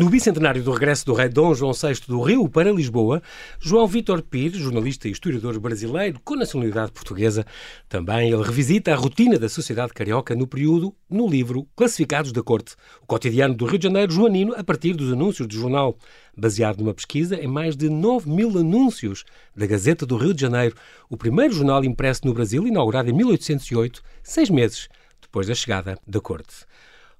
No 0.00 0.08
bicentenário 0.08 0.62
do 0.62 0.72
regresso 0.72 1.04
do 1.04 1.12
rei 1.12 1.28
Dom 1.28 1.54
João 1.54 1.74
VI 1.74 2.00
do 2.08 2.22
Rio 2.22 2.48
para 2.48 2.72
Lisboa, 2.72 3.22
João 3.60 3.86
Vítor 3.86 4.22
Pires, 4.22 4.58
jornalista 4.58 5.06
e 5.06 5.10
historiador 5.10 5.60
brasileiro 5.60 6.18
com 6.24 6.36
nacionalidade 6.36 6.90
portuguesa, 6.90 7.44
também 7.86 8.32
ele 8.32 8.42
revisita 8.42 8.94
a 8.94 8.96
rotina 8.96 9.38
da 9.38 9.46
sociedade 9.46 9.92
carioca 9.92 10.34
no 10.34 10.46
período 10.46 10.94
no 11.06 11.28
livro 11.28 11.68
Classificados 11.76 12.32
da 12.32 12.42
Corte, 12.42 12.76
o 13.02 13.06
cotidiano 13.06 13.54
do 13.54 13.66
Rio 13.66 13.78
de 13.78 13.88
Janeiro 13.88 14.10
joanino 14.10 14.54
a 14.56 14.64
partir 14.64 14.94
dos 14.94 15.12
anúncios 15.12 15.46
do 15.46 15.54
jornal, 15.54 15.94
baseado 16.34 16.78
numa 16.78 16.94
pesquisa 16.94 17.36
em 17.36 17.46
mais 17.46 17.76
de 17.76 17.90
9 17.90 18.30
mil 18.30 18.56
anúncios 18.58 19.24
da 19.54 19.66
Gazeta 19.66 20.06
do 20.06 20.16
Rio 20.16 20.32
de 20.32 20.40
Janeiro, 20.40 20.74
o 21.10 21.16
primeiro 21.18 21.52
jornal 21.52 21.84
impresso 21.84 22.22
no 22.24 22.32
Brasil, 22.32 22.66
inaugurado 22.66 23.10
em 23.10 23.12
1808, 23.12 24.02
seis 24.22 24.48
meses 24.48 24.88
depois 25.20 25.46
da 25.46 25.54
chegada 25.54 25.98
da 26.06 26.22
Corte. 26.22 26.64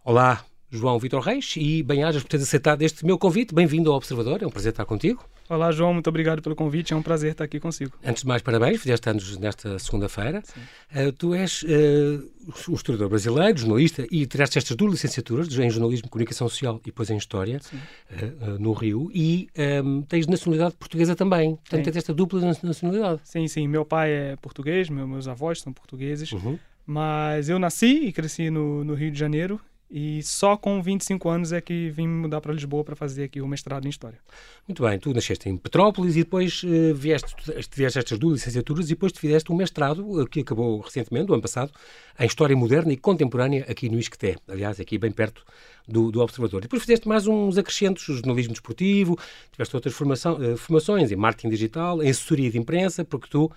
Olá, 0.02 0.42
João 0.72 1.00
Vitor 1.00 1.20
Reis, 1.20 1.54
e 1.56 1.82
bem-ajas 1.82 2.22
por 2.22 2.28
teres 2.28 2.46
aceitado 2.46 2.82
este 2.82 3.04
meu 3.04 3.18
convite. 3.18 3.52
Bem-vindo 3.52 3.90
ao 3.90 3.96
Observador, 3.96 4.40
é 4.40 4.46
um 4.46 4.50
prazer 4.50 4.70
estar 4.70 4.84
contigo. 4.84 5.28
Olá, 5.48 5.72
João, 5.72 5.92
muito 5.92 6.06
obrigado 6.08 6.40
pelo 6.40 6.54
convite, 6.54 6.92
é 6.92 6.96
um 6.96 7.02
prazer 7.02 7.32
estar 7.32 7.42
aqui 7.42 7.58
consigo. 7.58 7.90
Antes 8.04 8.22
de 8.22 8.28
mais, 8.28 8.40
parabéns, 8.40 8.80
fizeste 8.80 9.10
anos 9.10 9.36
nesta 9.36 9.76
segunda-feira. 9.80 10.44
Uh, 10.94 11.10
tu 11.10 11.34
és 11.34 11.64
uh, 11.64 12.68
um 12.68 12.74
historiador 12.74 13.08
brasileiro, 13.08 13.58
jornalista, 13.58 14.06
e 14.12 14.24
tiraste 14.26 14.58
estas 14.58 14.76
duas 14.76 14.92
licenciaturas, 14.92 15.48
em 15.48 15.68
jornalismo 15.68 16.06
e 16.06 16.08
comunicação 16.08 16.48
social 16.48 16.78
e 16.84 16.86
depois 16.86 17.10
em 17.10 17.16
história, 17.16 17.60
uh, 18.12 18.60
no 18.60 18.72
Rio, 18.72 19.10
e 19.12 19.48
um, 19.84 20.02
tens 20.02 20.28
nacionalidade 20.28 20.76
portuguesa 20.76 21.16
também. 21.16 21.56
Portanto, 21.56 21.84
tens 21.84 21.96
esta 21.96 22.14
dupla 22.14 22.40
nacionalidade. 22.62 23.22
Sim, 23.24 23.48
sim. 23.48 23.66
Meu 23.66 23.84
pai 23.84 24.12
é 24.12 24.36
português, 24.36 24.88
meus 24.88 25.26
avós 25.26 25.60
são 25.60 25.72
portugueses. 25.72 26.30
Uhum. 26.30 26.56
Mas 26.86 27.48
eu 27.48 27.58
nasci 27.58 28.06
e 28.06 28.12
cresci 28.12 28.50
no, 28.50 28.84
no 28.84 28.94
Rio 28.94 29.10
de 29.10 29.18
Janeiro 29.18 29.60
e 29.90 30.22
só 30.22 30.56
com 30.56 30.80
25 30.80 31.28
anos 31.28 31.52
é 31.52 31.60
que 31.60 31.90
vim 31.90 32.06
mudar 32.06 32.40
para 32.40 32.52
Lisboa 32.52 32.84
para 32.84 32.94
fazer 32.94 33.24
aqui 33.24 33.40
o 33.40 33.48
mestrado 33.48 33.86
em 33.86 33.88
História. 33.88 34.18
Muito 34.68 34.82
bem, 34.84 34.98
tu 34.98 35.12
nasceste 35.12 35.48
em 35.48 35.56
Petrópolis 35.56 36.14
e 36.14 36.20
depois 36.20 36.62
uh, 36.62 36.94
vieste, 36.94 37.34
vieste 37.74 37.98
estas 37.98 38.18
duas 38.18 38.34
licenciaturas 38.34 38.86
e 38.86 38.90
depois 38.90 39.10
te 39.10 39.18
fizeste 39.18 39.50
um 39.50 39.56
mestrado 39.56 40.00
uh, 40.08 40.26
que 40.26 40.40
acabou 40.40 40.78
recentemente, 40.78 41.30
o 41.30 41.34
ano 41.34 41.42
passado, 41.42 41.72
em 42.18 42.26
História 42.26 42.56
Moderna 42.56 42.92
e 42.92 42.96
Contemporânea 42.96 43.66
aqui 43.68 43.88
no 43.88 43.98
Isqueté, 43.98 44.36
aliás, 44.46 44.78
aqui 44.78 44.96
bem 44.96 45.10
perto 45.10 45.44
do, 45.88 46.12
do 46.12 46.20
Observador. 46.20 46.60
Depois 46.60 46.82
fizeste 46.82 47.08
mais 47.08 47.26
uns 47.26 47.58
acrescentos, 47.58 48.04
jornalismo 48.04 48.52
desportivo, 48.52 49.18
tiveste 49.50 49.74
outras 49.74 49.94
formação, 49.94 50.34
uh, 50.34 50.56
formações 50.56 51.10
em 51.10 51.16
marketing 51.16 51.50
digital, 51.50 52.00
em 52.00 52.10
assessoria 52.10 52.48
de 52.48 52.58
imprensa, 52.58 53.04
porque 53.04 53.26
tu, 53.28 53.50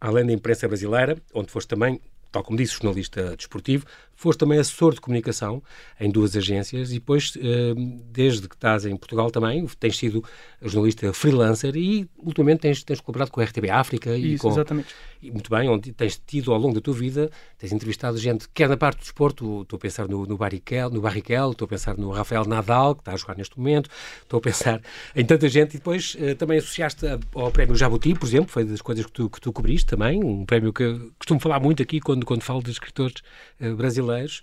além 0.00 0.26
da 0.26 0.32
imprensa 0.32 0.66
brasileira, 0.66 1.16
onde 1.32 1.50
foste 1.52 1.68
também 1.68 2.00
tal 2.36 2.44
como 2.44 2.58
disse, 2.58 2.74
jornalista 2.74 3.34
desportivo, 3.34 3.86
foste 4.16 4.38
também 4.38 4.58
assessor 4.58 4.94
de 4.94 5.00
comunicação 5.00 5.62
em 6.00 6.10
duas 6.10 6.34
agências 6.34 6.90
e 6.90 6.94
depois, 6.94 7.34
eh, 7.36 7.74
desde 8.10 8.48
que 8.48 8.54
estás 8.54 8.86
em 8.86 8.96
Portugal 8.96 9.30
também, 9.30 9.66
tens 9.78 9.96
sido 9.96 10.24
jornalista 10.62 11.12
freelancer 11.12 11.76
e 11.76 12.08
ultimamente 12.16 12.60
tens, 12.60 12.82
tens 12.82 13.00
colaborado 13.00 13.30
com 13.30 13.40
a 13.40 13.44
RTB 13.44 13.70
África 13.70 14.16
e 14.16 14.34
Isso, 14.34 14.42
com, 14.42 14.48
exatamente. 14.48 14.88
E 15.22 15.30
muito 15.30 15.50
bem, 15.50 15.68
onde 15.68 15.92
tens 15.92 16.20
tido 16.26 16.52
ao 16.52 16.58
longo 16.58 16.74
da 16.74 16.80
tua 16.80 16.94
vida, 16.94 17.30
tens 17.58 17.72
entrevistado 17.72 18.16
gente, 18.18 18.48
quer 18.54 18.68
na 18.68 18.76
parte 18.76 18.98
do 18.98 19.02
desporto, 19.02 19.62
estou 19.62 19.76
a 19.76 19.80
pensar 19.80 20.08
no, 20.08 20.26
no, 20.26 20.36
Barriquel, 20.36 20.90
no 20.90 21.00
Barriquel, 21.00 21.52
estou 21.52 21.66
a 21.66 21.68
pensar 21.68 21.96
no 21.96 22.10
Rafael 22.10 22.44
Nadal, 22.44 22.94
que 22.94 23.02
está 23.02 23.12
a 23.12 23.16
jogar 23.16 23.36
neste 23.36 23.58
momento, 23.58 23.90
estou 24.22 24.38
a 24.38 24.40
pensar 24.40 24.80
em 25.14 25.24
tanta 25.24 25.48
gente 25.48 25.74
e 25.74 25.78
depois 25.78 26.14
uh, 26.14 26.34
também 26.36 26.58
associaste 26.58 27.06
ao 27.34 27.50
prémio 27.50 27.74
Jabuti, 27.74 28.14
por 28.14 28.26
exemplo, 28.26 28.50
foi 28.50 28.64
das 28.64 28.80
coisas 28.80 29.04
que 29.04 29.12
tu, 29.12 29.28
que 29.28 29.40
tu 29.40 29.52
cobriste 29.52 29.86
também, 29.86 30.22
um 30.22 30.44
prémio 30.44 30.72
que 30.72 31.10
costumo 31.18 31.40
falar 31.40 31.60
muito 31.60 31.82
aqui 31.82 32.00
quando, 32.00 32.24
quando 32.24 32.42
falo 32.42 32.62
de 32.62 32.70
escritores 32.70 33.16
uh, 33.60 33.76
brasileiros. 34.06 34.42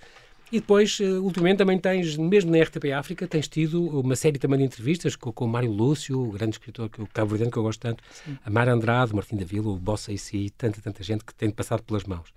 E 0.52 0.60
depois, 0.60 1.00
uh, 1.00 1.24
ultimamente, 1.24 1.58
também 1.58 1.80
tens, 1.80 2.16
mesmo 2.16 2.52
na 2.52 2.62
RTP 2.62 2.92
África, 2.92 3.28
tens 3.28 3.48
tido 3.48 3.84
uma 4.00 4.16
série 4.16 4.38
também 4.38 4.60
de 4.60 4.66
entrevistas 4.66 5.16
com, 5.16 5.32
com 5.32 5.46
o 5.46 5.48
Mário 5.48 5.72
Lúcio, 5.72 6.22
o 6.22 6.32
grande 6.32 6.56
escritor 6.56 6.90
que 6.90 7.02
o 7.02 7.08
Cabo 7.08 7.32
Verdeno, 7.32 7.50
que 7.50 7.58
eu 7.58 7.64
gosto 7.64 7.80
tanto, 7.80 8.04
Sim. 8.24 8.38
a 8.46 8.50
Mara 8.52 8.72
Andrade, 8.72 9.14
o 9.14 9.16
Martim 9.16 9.36
da 9.36 9.46
Vila, 9.46 9.70
o 9.70 9.78
Bossa 9.78 10.14
e 10.14 10.18
si, 10.18 10.52
tanta, 10.56 10.80
tanta 10.80 11.02
gente 11.02 11.26
que 11.26 11.34
tem 11.34 11.50
passado 11.50 11.82
pelas 11.82 12.04
mãos. 12.04 12.32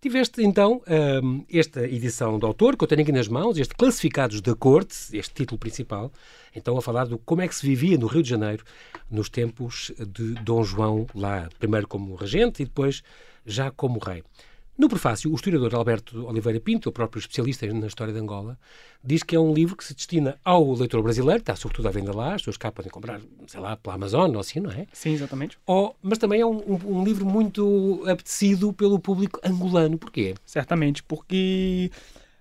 Tiveste 0.00 0.42
então 0.42 0.80
um, 1.22 1.44
esta 1.52 1.84
edição 1.84 2.38
do 2.38 2.46
autor, 2.46 2.74
que 2.74 2.82
eu 2.82 2.88
tenho 2.88 3.02
aqui 3.02 3.12
nas 3.12 3.28
mãos, 3.28 3.58
este 3.58 3.74
Classificados 3.74 4.40
da 4.40 4.54
Corte, 4.54 4.96
este 5.12 5.34
título 5.34 5.58
principal, 5.58 6.10
então 6.56 6.78
a 6.78 6.80
falar 6.80 7.04
do 7.04 7.18
como 7.18 7.42
é 7.42 7.48
que 7.48 7.54
se 7.54 7.66
vivia 7.66 7.98
no 7.98 8.06
Rio 8.06 8.22
de 8.22 8.30
Janeiro 8.30 8.64
nos 9.10 9.28
tempos 9.28 9.92
de 9.98 10.32
Dom 10.42 10.64
João 10.64 11.06
lá, 11.14 11.50
primeiro 11.58 11.86
como 11.86 12.14
regente 12.14 12.62
e 12.62 12.64
depois 12.64 13.02
já 13.44 13.70
como 13.70 13.98
rei. 13.98 14.22
No 14.80 14.88
prefácio, 14.88 15.30
o 15.30 15.34
historiador 15.34 15.74
Alberto 15.74 16.26
Oliveira 16.26 16.58
Pinto, 16.58 16.88
o 16.88 16.92
próprio 16.92 17.20
especialista 17.20 17.66
na 17.66 17.86
história 17.86 18.14
de 18.14 18.18
Angola, 18.18 18.58
diz 19.04 19.22
que 19.22 19.36
é 19.36 19.38
um 19.38 19.52
livro 19.52 19.76
que 19.76 19.84
se 19.84 19.92
destina 19.92 20.38
ao 20.42 20.72
leitor 20.72 21.02
brasileiro, 21.02 21.40
está 21.40 21.54
sobretudo 21.54 21.88
à 21.88 21.90
venda 21.90 22.16
lá, 22.16 22.28
as 22.32 22.40
pessoas 22.40 22.56
cá 22.56 22.72
podem 22.72 22.90
comprar, 22.90 23.20
sei 23.46 23.60
lá, 23.60 23.76
pela 23.76 23.96
Amazon 23.96 24.32
ou 24.32 24.40
assim, 24.40 24.58
não 24.58 24.70
é? 24.70 24.86
Sim, 24.90 25.12
exatamente. 25.12 25.58
Ou, 25.66 25.94
mas 26.02 26.16
também 26.16 26.40
é 26.40 26.46
um, 26.46 26.56
um, 26.60 27.00
um 27.00 27.04
livro 27.04 27.26
muito 27.26 28.02
apetecido 28.08 28.72
pelo 28.72 28.98
público 28.98 29.38
angolano. 29.44 29.98
Porquê? 29.98 30.34
Certamente, 30.46 31.02
porque 31.02 31.90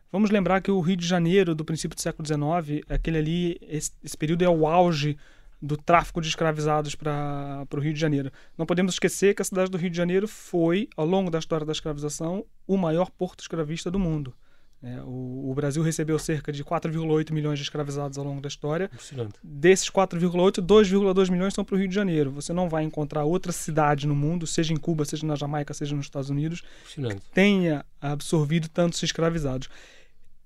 vamos 0.09 0.31
lembrar 0.31 0.61
que 0.61 0.71
o 0.71 0.79
Rio 0.79 0.95
de 0.95 1.05
Janeiro, 1.05 1.53
do 1.53 1.65
princípio 1.65 1.93
do 1.93 2.01
século 2.01 2.25
XIX, 2.25 2.85
aquele 2.87 3.17
ali, 3.17 3.57
esse, 3.63 3.91
esse 4.01 4.15
período 4.15 4.43
é 4.43 4.49
o 4.49 4.65
auge 4.65 5.17
do 5.61 5.75
tráfico 5.75 6.21
de 6.21 6.29
escravizados 6.29 6.95
para 6.95 7.65
o 7.73 7.79
Rio 7.79 7.93
de 7.93 7.99
Janeiro. 7.99 8.31
Não 8.57 8.65
podemos 8.65 8.93
esquecer 8.93 9.35
que 9.35 9.41
a 9.41 9.45
cidade 9.45 9.69
do 9.69 9.77
Rio 9.77 9.89
de 9.89 9.97
Janeiro 9.97 10.27
foi, 10.27 10.87
ao 10.95 11.05
longo 11.05 11.29
da 11.29 11.39
história 11.39 11.65
da 11.65 11.71
escravização, 11.71 12.45
o 12.65 12.77
maior 12.77 13.09
porto 13.11 13.41
escravista 13.41 13.91
do 13.91 13.99
mundo. 13.99 14.33
É, 14.81 15.01
o, 15.01 15.49
o, 15.51 15.53
Brasil 15.53 15.83
recebeu 15.83 16.17
cerca 16.17 16.53
de 16.53 16.63
4,8 16.63 17.33
milhões 17.33 17.59
de 17.59 17.63
escravizados 17.63 18.17
ao 18.17 18.23
longo 18.23 18.39
da 18.39 18.47
história. 18.47 18.89
Excelente. 18.97 19.33
Desses 19.43 19.89
4,8, 19.89 20.65
2,2 20.65 21.29
milhões 21.29 21.53
são 21.53 21.65
para 21.65 21.75
o 21.75 21.77
Rio 21.77 21.89
de 21.89 21.93
Janeiro. 21.93 22.31
Você 22.31 22.53
não 22.53 22.69
vai 22.69 22.85
encontrar 22.85 23.25
outra 23.25 23.51
cidade 23.51 24.07
no 24.07 24.15
mundo, 24.15 24.47
seja 24.47 24.73
em 24.73 24.77
Cuba, 24.77 25.03
seja 25.03 25.27
na 25.27 25.35
Jamaica, 25.35 25.73
seja 25.73 25.93
nos 25.93 26.05
Estados 26.05 26.29
Unidos, 26.29 26.63
Excelente. 26.87 27.15
que 27.15 27.31
tenha 27.31 27.85
absorvido 27.99 28.69
tantos 28.69 29.03
escravizados. 29.03 29.67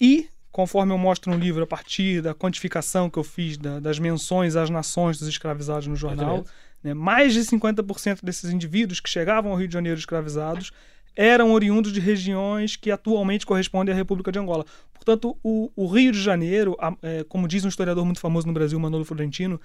E 0.01 0.27
conforme 0.53 0.93
eu 0.93 0.97
mostro 0.99 1.31
no 1.31 1.37
livro, 1.37 1.63
a 1.63 1.67
partir 1.67 2.21
da 2.21 2.33
quantificação 2.33 3.09
que 3.09 3.17
eu 3.17 3.23
fiz 3.23 3.57
da, 3.57 3.79
das 3.79 3.97
menções 3.97 4.55
às 4.55 4.69
nações 4.69 5.17
dos 5.17 5.27
escravizados 5.27 5.87
no 5.87 5.95
jornal, 5.95 6.45
né, 6.83 6.93
mais 6.93 7.33
de 7.33 7.39
50% 7.39 8.19
desses 8.23 8.51
indivíduos 8.51 8.99
que 8.99 9.09
chegavam 9.09 9.51
ao 9.51 9.57
Rio 9.57 9.67
de 9.67 9.73
Janeiro 9.73 9.97
escravizados 9.97 10.71
eram 11.15 11.51
oriundos 11.51 11.91
de 11.91 11.99
regiões 11.99 12.75
que 12.75 12.91
atualmente 12.91 13.45
correspondem 13.45 13.93
à 13.93 13.97
República 13.97 14.31
de 14.31 14.39
Angola. 14.39 14.65
Portanto, 14.93 15.37
o, 15.43 15.71
o 15.75 15.87
Rio 15.87 16.11
de 16.11 16.21
Janeiro, 16.21 16.77
a, 16.79 16.95
é, 17.01 17.23
como 17.23 17.47
diz 17.47 17.65
um 17.65 17.67
historiador 17.67 18.05
muito 18.05 18.19
famoso 18.19 18.47
no 18.47 18.53
Brasil, 18.53 18.79
Manolo 18.79 19.05
Florentino, 19.05 19.59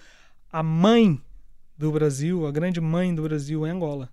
a 0.50 0.62
mãe 0.62 1.20
do 1.76 1.93
Brasil, 1.93 2.47
a 2.47 2.50
grande 2.50 2.81
mãe 2.81 3.15
do 3.15 3.22
Brasil 3.22 3.65
é 3.66 3.70
Angola. 3.70 4.10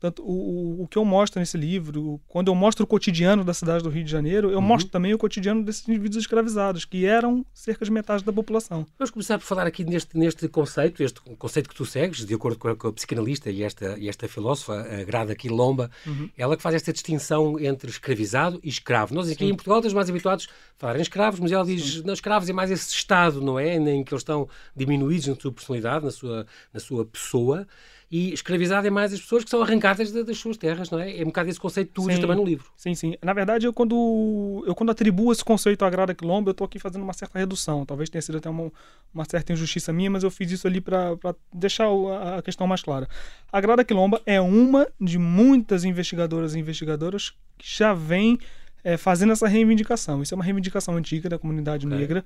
Portanto, 0.00 0.22
o, 0.22 0.82
o, 0.82 0.88
que 0.88 0.96
eu 0.96 1.04
mostro 1.04 1.38
nesse 1.38 1.58
livro, 1.58 2.18
quando 2.26 2.48
eu 2.48 2.54
mostro 2.54 2.84
o 2.84 2.86
cotidiano 2.86 3.44
da 3.44 3.52
cidade 3.52 3.84
do 3.84 3.90
Rio 3.90 4.02
de 4.02 4.10
Janeiro, 4.10 4.50
eu 4.50 4.56
uhum. 4.56 4.64
mostro 4.64 4.90
também 4.90 5.12
o 5.12 5.18
cotidiano 5.18 5.62
desses 5.62 5.86
indivíduos 5.86 6.22
escravizados, 6.22 6.86
que 6.86 7.04
eram 7.04 7.44
cerca 7.52 7.84
de 7.84 7.90
metade 7.90 8.24
da 8.24 8.32
população. 8.32 8.86
Vamos 8.98 9.10
começar 9.10 9.38
por 9.38 9.44
falar 9.44 9.66
aqui 9.66 9.84
neste, 9.84 10.16
neste 10.16 10.48
conceito, 10.48 11.02
este 11.02 11.20
conceito 11.20 11.68
que 11.68 11.74
tu 11.74 11.84
segues, 11.84 12.24
de 12.24 12.32
acordo 12.32 12.58
com 12.58 12.68
a, 12.68 12.76
com 12.76 12.88
a 12.88 12.92
psicanalista 12.94 13.50
e 13.50 13.62
esta, 13.62 13.98
e 13.98 14.08
esta 14.08 14.26
filósofa, 14.26 14.72
a 14.72 15.04
Grada 15.04 15.36
Quilomba, 15.36 15.90
uhum. 16.06 16.30
ela 16.34 16.56
que 16.56 16.62
faz 16.62 16.76
esta 16.76 16.94
distinção 16.94 17.60
entre 17.60 17.90
escravizado 17.90 18.58
e 18.64 18.70
escravo. 18.70 19.14
Nós 19.14 19.28
aqui 19.28 19.44
Sim. 19.44 19.50
em 19.50 19.54
Portugal 19.54 19.80
estamos 19.80 19.92
mais 19.92 20.08
habituados 20.08 20.48
a 20.78 20.80
falar 20.80 20.96
em 20.96 21.02
escravos, 21.02 21.38
mas 21.40 21.52
ela 21.52 21.64
diz, 21.66 22.02
não, 22.04 22.14
escravos 22.14 22.48
é 22.48 22.54
mais 22.54 22.70
esse 22.70 22.90
estado, 22.94 23.42
não 23.42 23.58
é? 23.58 23.76
Em 23.76 24.02
que 24.02 24.14
eles 24.14 24.22
estão 24.22 24.48
diminuídos 24.74 25.26
na 25.26 25.34
sua 25.34 25.52
personalidade, 25.52 26.06
na 26.06 26.10
sua, 26.10 26.46
na 26.72 26.80
sua 26.80 27.04
pessoa. 27.04 27.66
E 28.10 28.32
escravizado 28.32 28.84
é 28.84 28.90
mais 28.90 29.12
as 29.12 29.20
pessoas 29.20 29.44
que 29.44 29.50
são 29.50 29.62
arrancadas 29.62 30.10
das 30.10 30.36
suas 30.36 30.56
terras, 30.56 30.90
não 30.90 30.98
é? 30.98 31.20
É 31.20 31.22
um 31.22 31.26
bocado 31.26 31.48
esse 31.48 31.60
conceito 31.60 31.88
que 31.88 31.94
tu 31.94 32.02
usas 32.02 32.18
também 32.18 32.36
no 32.36 32.44
livro. 32.44 32.66
Sim, 32.76 32.92
sim. 32.92 33.14
Na 33.22 33.32
verdade, 33.32 33.66
eu 33.66 33.72
quando, 33.72 34.64
eu 34.66 34.74
quando 34.74 34.90
atribuo 34.90 35.30
esse 35.30 35.44
conceito 35.44 35.84
à 35.84 35.90
Grada 35.90 36.12
Quilombo, 36.12 36.48
eu 36.48 36.52
estou 36.52 36.64
aqui 36.64 36.80
fazendo 36.80 37.02
uma 37.02 37.12
certa 37.12 37.38
redução. 37.38 37.86
Talvez 37.86 38.10
tenha 38.10 38.20
sido 38.20 38.38
até 38.38 38.50
uma, 38.50 38.72
uma 39.14 39.24
certa 39.24 39.52
injustiça 39.52 39.92
minha, 39.92 40.10
mas 40.10 40.24
eu 40.24 40.30
fiz 40.30 40.50
isso 40.50 40.66
ali 40.66 40.80
para 40.80 41.16
deixar 41.54 41.86
a 42.36 42.42
questão 42.42 42.66
mais 42.66 42.82
clara. 42.82 43.08
A 43.52 43.60
Grada 43.60 43.84
Quilomba 43.84 44.20
é 44.26 44.40
uma 44.40 44.88
de 45.00 45.16
muitas 45.16 45.84
investigadoras 45.84 46.56
e 46.56 46.58
investigadoras 46.58 47.32
que 47.56 47.76
já 47.76 47.94
vem 47.94 48.40
é, 48.82 48.96
fazendo 48.96 49.32
essa 49.32 49.46
reivindicação. 49.46 50.20
Isso 50.20 50.34
é 50.34 50.36
uma 50.36 50.44
reivindicação 50.44 50.96
antiga 50.96 51.28
da 51.28 51.38
comunidade 51.38 51.86
é. 51.86 51.88
negra 51.88 52.24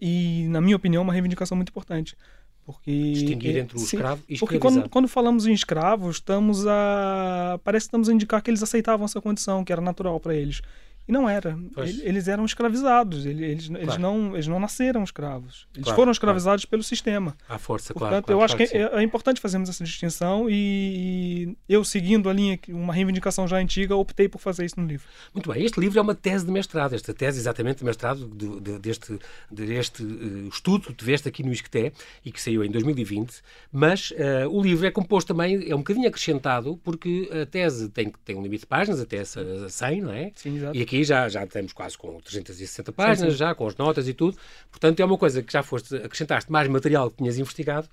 e, 0.00 0.46
na 0.48 0.60
minha 0.60 0.76
opinião, 0.76 1.02
uma 1.02 1.12
reivindicação 1.12 1.56
muito 1.56 1.70
importante. 1.70 2.16
Porque, 2.66 3.12
Distinguir 3.12 3.58
entre 3.58 3.78
o 3.78 3.80
escravo 3.80 4.24
e 4.28 4.36
Porque 4.38 4.58
quando, 4.58 4.88
quando, 4.88 5.06
falamos 5.06 5.46
em 5.46 5.52
escravos, 5.52 6.16
estamos 6.16 6.66
a. 6.66 7.60
Parece 7.62 7.84
que 7.84 7.88
estamos 7.88 8.08
a 8.08 8.12
indicar 8.12 8.42
que 8.42 8.50
eles 8.50 8.60
aceitavam 8.60 9.04
essa 9.04 9.20
condição, 9.20 9.64
que 9.64 9.72
era 9.72 9.80
natural 9.80 10.18
para 10.18 10.34
eles. 10.34 10.60
E 11.08 11.12
não 11.12 11.28
era. 11.28 11.56
Pois. 11.72 12.00
Eles 12.02 12.26
eram 12.26 12.44
escravizados. 12.44 13.24
Eles, 13.26 13.68
eles, 13.70 13.84
Claro. 13.84 14.00
não, 14.02 14.34
eles 14.34 14.46
não 14.48 14.58
nasceram 14.58 15.04
escravos. 15.04 15.66
Eles 15.74 15.84
Claro, 15.84 15.96
foram 15.96 16.10
escravizados 16.12 16.64
pelo 16.64 16.82
sistema. 16.82 17.36
À 17.48 17.58
força, 17.58 17.94
claro. 17.94 18.14
Portanto, 18.14 18.26
claro, 18.26 18.40
eu 18.40 18.44
acho 18.44 18.56
claro 18.56 18.70
que 18.70 18.76
é, 18.76 19.00
é 19.00 19.02
importante 19.02 19.40
fazermos 19.40 19.68
essa 19.68 19.84
distinção 19.84 20.48
e, 20.50 21.56
e 21.68 21.72
eu, 21.72 21.84
seguindo 21.84 22.28
a 22.28 22.32
linha, 22.32 22.58
uma 22.68 22.92
reivindicação 22.92 23.46
já 23.46 23.56
antiga, 23.58 23.94
optei 23.94 24.28
por 24.28 24.40
fazer 24.40 24.64
isso 24.64 24.80
no 24.80 24.86
livro. 24.86 25.06
Muito 25.32 25.52
bem, 25.52 25.64
este 25.64 25.78
livro 25.78 25.98
é 25.98 26.02
uma 26.02 26.14
tese 26.14 26.44
de 26.44 26.50
mestrado, 26.50 26.94
esta 26.94 27.14
tese 27.14 27.38
exatamente 27.38 27.78
de 27.78 27.84
mestrado 27.84 28.26
de- 28.28 28.60
de- 28.60 28.78
deste, 28.78 29.18
deste 29.50 30.02
eh, 30.02 30.48
estudo 30.48 30.88
que 30.88 30.94
tiveste 30.94 31.28
aqui 31.28 31.42
no 31.42 31.52
Isqueté 31.52 31.92
e 32.24 32.32
que 32.32 32.40
saiu 32.40 32.64
em 32.64 32.70
2020, 32.70 33.42
mas 33.72 34.12
eh, 34.16 34.46
o 34.48 34.60
livro 34.62 34.86
é 34.86 34.90
composto 34.90 35.32
também, 35.32 35.70
é 35.70 35.74
um 35.74 35.78
bocadinho 35.78 36.08
acrescentado, 36.08 36.76
porque 36.82 37.28
a 37.42 37.46
tese 37.46 37.88
tem, 37.90 38.12
tem 38.24 38.36
um 38.36 38.42
limite 38.42 38.60
de 38.62 38.66
páginas, 38.66 39.00
até 39.00 39.18
essa- 39.18 39.68
100, 39.68 40.00
não 40.02 40.12
é? 40.12 40.32
Sim, 40.34 40.56
exato. 40.56 40.76
E 40.76 40.82
aqui 40.82 40.95
já, 41.04 41.28
já 41.28 41.44
estamos 41.44 41.72
quase 41.72 41.96
com 41.96 42.20
360 42.20 42.92
páginas, 42.92 43.32
sim. 43.32 43.38
já 43.38 43.54
com 43.54 43.66
as 43.66 43.76
notas 43.76 44.08
e 44.08 44.14
tudo. 44.14 44.36
Portanto, 44.70 45.00
é 45.00 45.04
uma 45.04 45.18
coisa 45.18 45.42
que 45.42 45.52
já 45.52 45.62
foste, 45.62 45.96
acrescentaste 45.96 46.50
mais 46.50 46.68
material 46.68 47.10
que 47.10 47.16
tinhas 47.16 47.38
investigado 47.38 47.88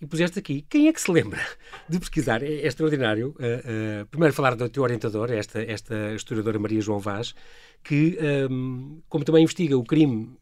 e 0.00 0.06
puseste 0.06 0.38
aqui. 0.38 0.64
Quem 0.68 0.88
é 0.88 0.92
que 0.92 1.00
se 1.00 1.10
lembra 1.10 1.40
de 1.88 1.98
pesquisar? 1.98 2.42
É, 2.42 2.46
é 2.46 2.66
extraordinário. 2.66 3.28
Uh, 3.38 4.02
uh, 4.02 4.06
primeiro 4.06 4.34
falar 4.34 4.54
do 4.54 4.68
teu 4.68 4.82
orientador, 4.82 5.30
esta, 5.30 5.62
esta 5.62 6.14
historiadora 6.14 6.58
Maria 6.58 6.80
João 6.80 6.98
Vaz, 6.98 7.34
que, 7.84 8.18
um, 8.50 9.00
como 9.08 9.24
também 9.24 9.42
investiga 9.42 9.76
o 9.76 9.84
crime 9.84 10.36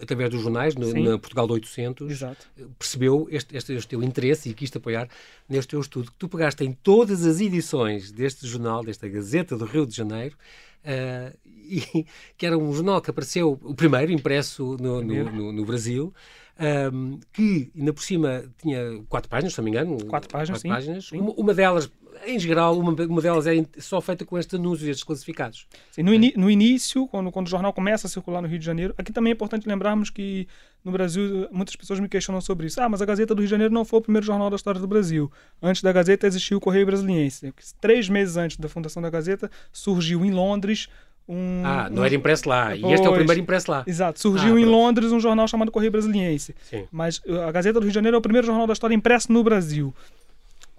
através 0.00 0.30
dos 0.30 0.42
jornais, 0.42 0.74
no, 0.74 0.92
na 0.92 1.18
Portugal 1.18 1.46
de 1.46 1.52
800, 1.54 2.10
Exato. 2.10 2.46
percebeu 2.78 3.28
este, 3.30 3.56
este, 3.56 3.72
este 3.74 3.88
teu 3.88 4.02
interesse 4.02 4.48
e 4.48 4.54
quis-te 4.54 4.78
apoiar 4.78 5.08
neste 5.48 5.70
teu 5.70 5.80
estudo, 5.80 6.10
que 6.10 6.18
tu 6.18 6.28
pegaste 6.28 6.64
em 6.64 6.72
todas 6.72 7.24
as 7.24 7.40
edições 7.40 8.10
deste 8.10 8.46
jornal, 8.46 8.82
desta 8.82 9.08
Gazeta 9.08 9.56
do 9.56 9.64
Rio 9.64 9.86
de 9.86 9.94
Janeiro, 9.94 10.36
eh, 10.84 11.32
e, 11.46 12.06
que 12.36 12.46
era 12.46 12.58
um 12.58 12.72
jornal 12.72 13.00
que 13.00 13.10
apareceu, 13.10 13.58
o 13.62 13.74
primeiro, 13.74 14.12
impresso 14.12 14.76
no, 14.80 15.02
no, 15.02 15.52
no- 15.52 15.64
Brasil, 15.64 16.12
ehm, 16.58 17.18
que 17.32 17.70
ainda 17.74 17.92
por 17.92 18.02
cima 18.02 18.44
tinha 18.60 19.02
quatro 19.08 19.30
páginas, 19.30 19.54
se 19.54 19.58
não 19.58 19.64
me 19.64 19.70
engano. 19.70 20.04
Quatro 20.06 20.28
páginas, 20.28 20.60
sim. 20.60 20.68
páginas. 20.68 21.06
Sim. 21.06 21.20
Uma, 21.20 21.32
uma 21.32 21.54
delas, 21.54 21.90
em 22.26 22.38
geral, 22.38 22.78
uma, 22.78 22.92
uma 22.92 23.20
delas 23.20 23.46
era 23.46 23.64
só 23.78 24.00
feita 24.00 24.24
com 24.24 24.38
estes 24.38 24.58
anúncios, 24.58 24.88
estes 24.88 25.04
classificados. 25.04 25.66
Sim, 25.90 26.02
no, 26.02 26.12
ini- 26.14 26.34
no 26.36 26.50
início, 26.50 27.06
quando, 27.08 27.30
quando 27.32 27.46
o 27.46 27.50
jornal 27.50 27.72
começa 27.72 28.06
a 28.06 28.10
circular 28.10 28.40
no 28.42 28.48
Rio 28.48 28.58
de 28.58 28.64
Janeiro, 28.64 28.94
aqui 28.96 29.12
também 29.12 29.30
é 29.30 29.34
importante 29.34 29.68
lembrarmos 29.68 30.10
que 30.10 30.46
no 30.84 30.92
Brasil 30.92 31.48
muitas 31.50 31.74
pessoas 31.76 31.98
me 32.00 32.08
questionam 32.08 32.40
sobre 32.40 32.66
isso. 32.66 32.80
Ah, 32.80 32.88
mas 32.88 33.00
a 33.00 33.04
Gazeta 33.06 33.34
do 33.34 33.38
Rio 33.40 33.46
de 33.46 33.50
Janeiro 33.50 33.72
não 33.72 33.84
foi 33.84 33.98
o 33.98 34.02
primeiro 34.02 34.26
jornal 34.26 34.50
da 34.50 34.56
história 34.56 34.80
do 34.80 34.86
Brasil. 34.86 35.30
Antes 35.62 35.82
da 35.82 35.92
Gazeta 35.92 36.26
existiu 36.26 36.58
o 36.58 36.60
Correio 36.60 36.86
Brasiliense. 36.86 37.52
Três 37.80 38.08
meses 38.08 38.36
antes 38.36 38.56
da 38.58 38.68
fundação 38.68 39.02
da 39.02 39.08
Gazeta, 39.10 39.50
surgiu 39.72 40.24
em 40.24 40.30
Londres 40.30 40.88
um. 41.26 41.62
Ah, 41.64 41.88
não 41.90 42.02
um- 42.02 42.04
era 42.04 42.14
impresso 42.14 42.46
lá. 42.46 42.76
E 42.76 42.84
este 42.92 43.06
é 43.06 43.08
o 43.08 43.14
primeiro 43.14 43.40
impresso 43.40 43.70
lá. 43.70 43.82
Exato, 43.86 44.20
surgiu 44.20 44.56
Ah, 44.56 44.60
em. 44.60 44.64
Londres 44.66 45.10
um 45.10 45.18
jornal 45.18 45.48
chamado 45.48 45.72
Correio 45.72 45.90
Brasiliense. 45.90 46.54
Sim. 46.68 46.84
Mas 46.92 47.16
uh, 47.26 47.40
a 47.48 47.50
Gazeta 47.50 47.80
do 47.80 47.84
Rio 47.84 47.90
de 47.90 47.94
Janeiro 47.94 48.14
é 48.16 48.18
o 48.18 48.22
primeiro 48.22 48.46
jornal 48.46 48.66
da 48.66 48.74
história 48.74 48.94
impresso 48.94 49.32
no 49.32 49.42
Brasil. 49.42 49.94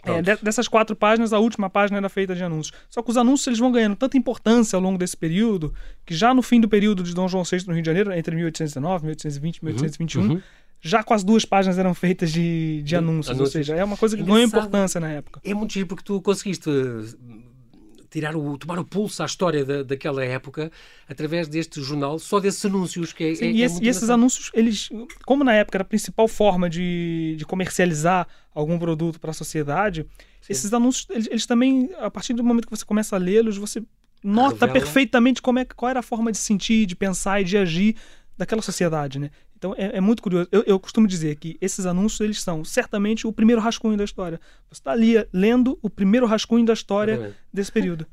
É, 0.06 0.22
dessas 0.22 0.68
quatro 0.68 0.96
páginas, 0.96 1.34
a 1.34 1.40
última 1.40 1.70
página 1.70 1.98
era 1.98 2.10
feita 2.10 2.36
de 2.36 2.44
anúncios. 2.44 2.78
Só 2.90 3.02
que 3.02 3.10
os 3.10 3.18
anúncios 3.18 3.48
eles 3.48 3.60
vão 3.60 3.72
ganhando 3.72 3.96
tanta 3.96 4.18
importância 4.18 4.78
ao 4.78 4.82
longo 4.82 4.98
desse 4.98 5.18
período 5.18 5.74
que 6.06 6.14
já 6.14 6.34
no 6.34 6.42
fim 6.42 6.62
do 6.62 6.70
período 6.70 7.04
de 7.04 7.14
Dom 7.14 7.28
João 7.28 7.44
VI 7.44 7.66
no 7.68 7.74
Rio 7.74 7.82
de 7.82 7.88
Janeiro, 7.88 8.14
entre 8.14 8.36
1819, 8.36 9.06
1820 9.06 9.58
e 9.58 9.66
1821, 9.66 10.22
uhum. 10.22 10.42
já 10.80 11.04
quase 11.04 11.26
duas 11.26 11.46
páginas 11.46 11.78
eram 11.78 11.94
feitas 11.94 12.32
de, 12.32 12.82
de 12.84 12.96
anúncios. 12.96 13.40
Ou 13.40 13.46
seja, 13.46 13.76
é 13.76 13.84
uma 13.84 13.98
coisa 13.98 14.16
que 14.16 14.24
ganhou 14.24 14.42
importância 14.42 15.00
na 15.00 15.12
época. 15.12 15.42
É 15.44 15.54
muito 15.54 15.74
giro 15.74 15.88
porque 15.88 16.04
tu 16.04 16.22
conseguiste 16.22 16.70
eh, 16.70 17.26
tirar 18.16 18.34
o, 18.34 18.58
tomar 18.58 18.80
o 18.80 18.86
pulso 18.86 19.22
à 19.22 19.26
história 19.26 19.66
da, 19.66 19.84
daquela 19.84 20.24
época 20.24 20.72
através 21.08 21.50
deste 21.50 21.82
jornal, 21.82 22.18
só 22.18 22.40
desses 22.40 22.64
anúncios 22.66 23.12
que 23.12 23.24
é, 23.26 23.36
Sim, 23.36 23.46
é- 23.48 23.52
e, 23.52 23.62
é 23.62 23.66
esse- 23.66 23.74
muito 23.76 23.86
e 23.86 23.90
esses 23.90 24.10
anúncios, 24.10 24.52
eles, 24.54 24.90
como 25.26 25.44
na 25.44 25.54
época 25.54 25.76
era 25.78 25.82
a 25.82 25.86
principal 25.86 26.26
forma 26.30 26.70
de, 26.70 27.36
de 27.38 27.46
comercializar 27.46 28.26
algum 28.54 28.80
produto 28.80 29.20
para 29.20 29.32
a 29.32 29.34
sociedade, 29.34 30.06
esses 30.50 30.74
anúncios, 30.74 31.08
eles, 31.10 31.28
eles 31.30 31.46
também, 31.46 31.90
a 32.00 32.10
partir 32.10 32.34
do 32.34 32.44
momento 32.44 32.66
que 32.68 32.72
você 32.78 32.86
começa 32.86 33.18
a 33.18 33.20
lê-los, 33.20 33.58
você 33.58 33.84
nota 34.24 34.66
perfeitamente 34.74 35.42
como 35.42 35.60
é, 35.60 35.66
qual 35.66 35.90
era 35.90 36.00
a 36.00 36.04
forma 36.04 36.32
de 36.32 36.38
sentir, 36.38 36.86
de 36.86 36.96
pensar 36.96 37.42
e 37.42 37.44
de 37.44 37.58
agir 37.58 37.96
daquela 38.38 38.62
sociedade, 38.62 39.20
né? 39.20 39.30
Então 39.66 39.76
é, 39.78 39.98
é 39.98 40.02
muito 40.02 40.22
curioso. 40.22 40.48
Eu, 40.52 40.64
eu 40.68 40.80
costumo 40.80 41.08
dizer 41.08 41.36
que 41.38 41.58
esses 41.60 41.86
anúncios 41.86 42.22
eles 42.22 42.42
são 42.42 42.64
certamente 42.64 43.26
o 43.26 43.34
primeiro 43.34 43.62
rascunho 43.62 43.98
da 43.98 44.04
história. 44.04 44.40
Você 44.70 44.80
está 44.80 44.92
ali 44.92 45.16
lendo 45.34 45.80
o 45.82 45.90
primeiro 45.90 46.28
rascunho 46.28 46.66
da 46.66 46.74
história 46.74 47.36
desse 47.52 47.72
período. 47.72 48.06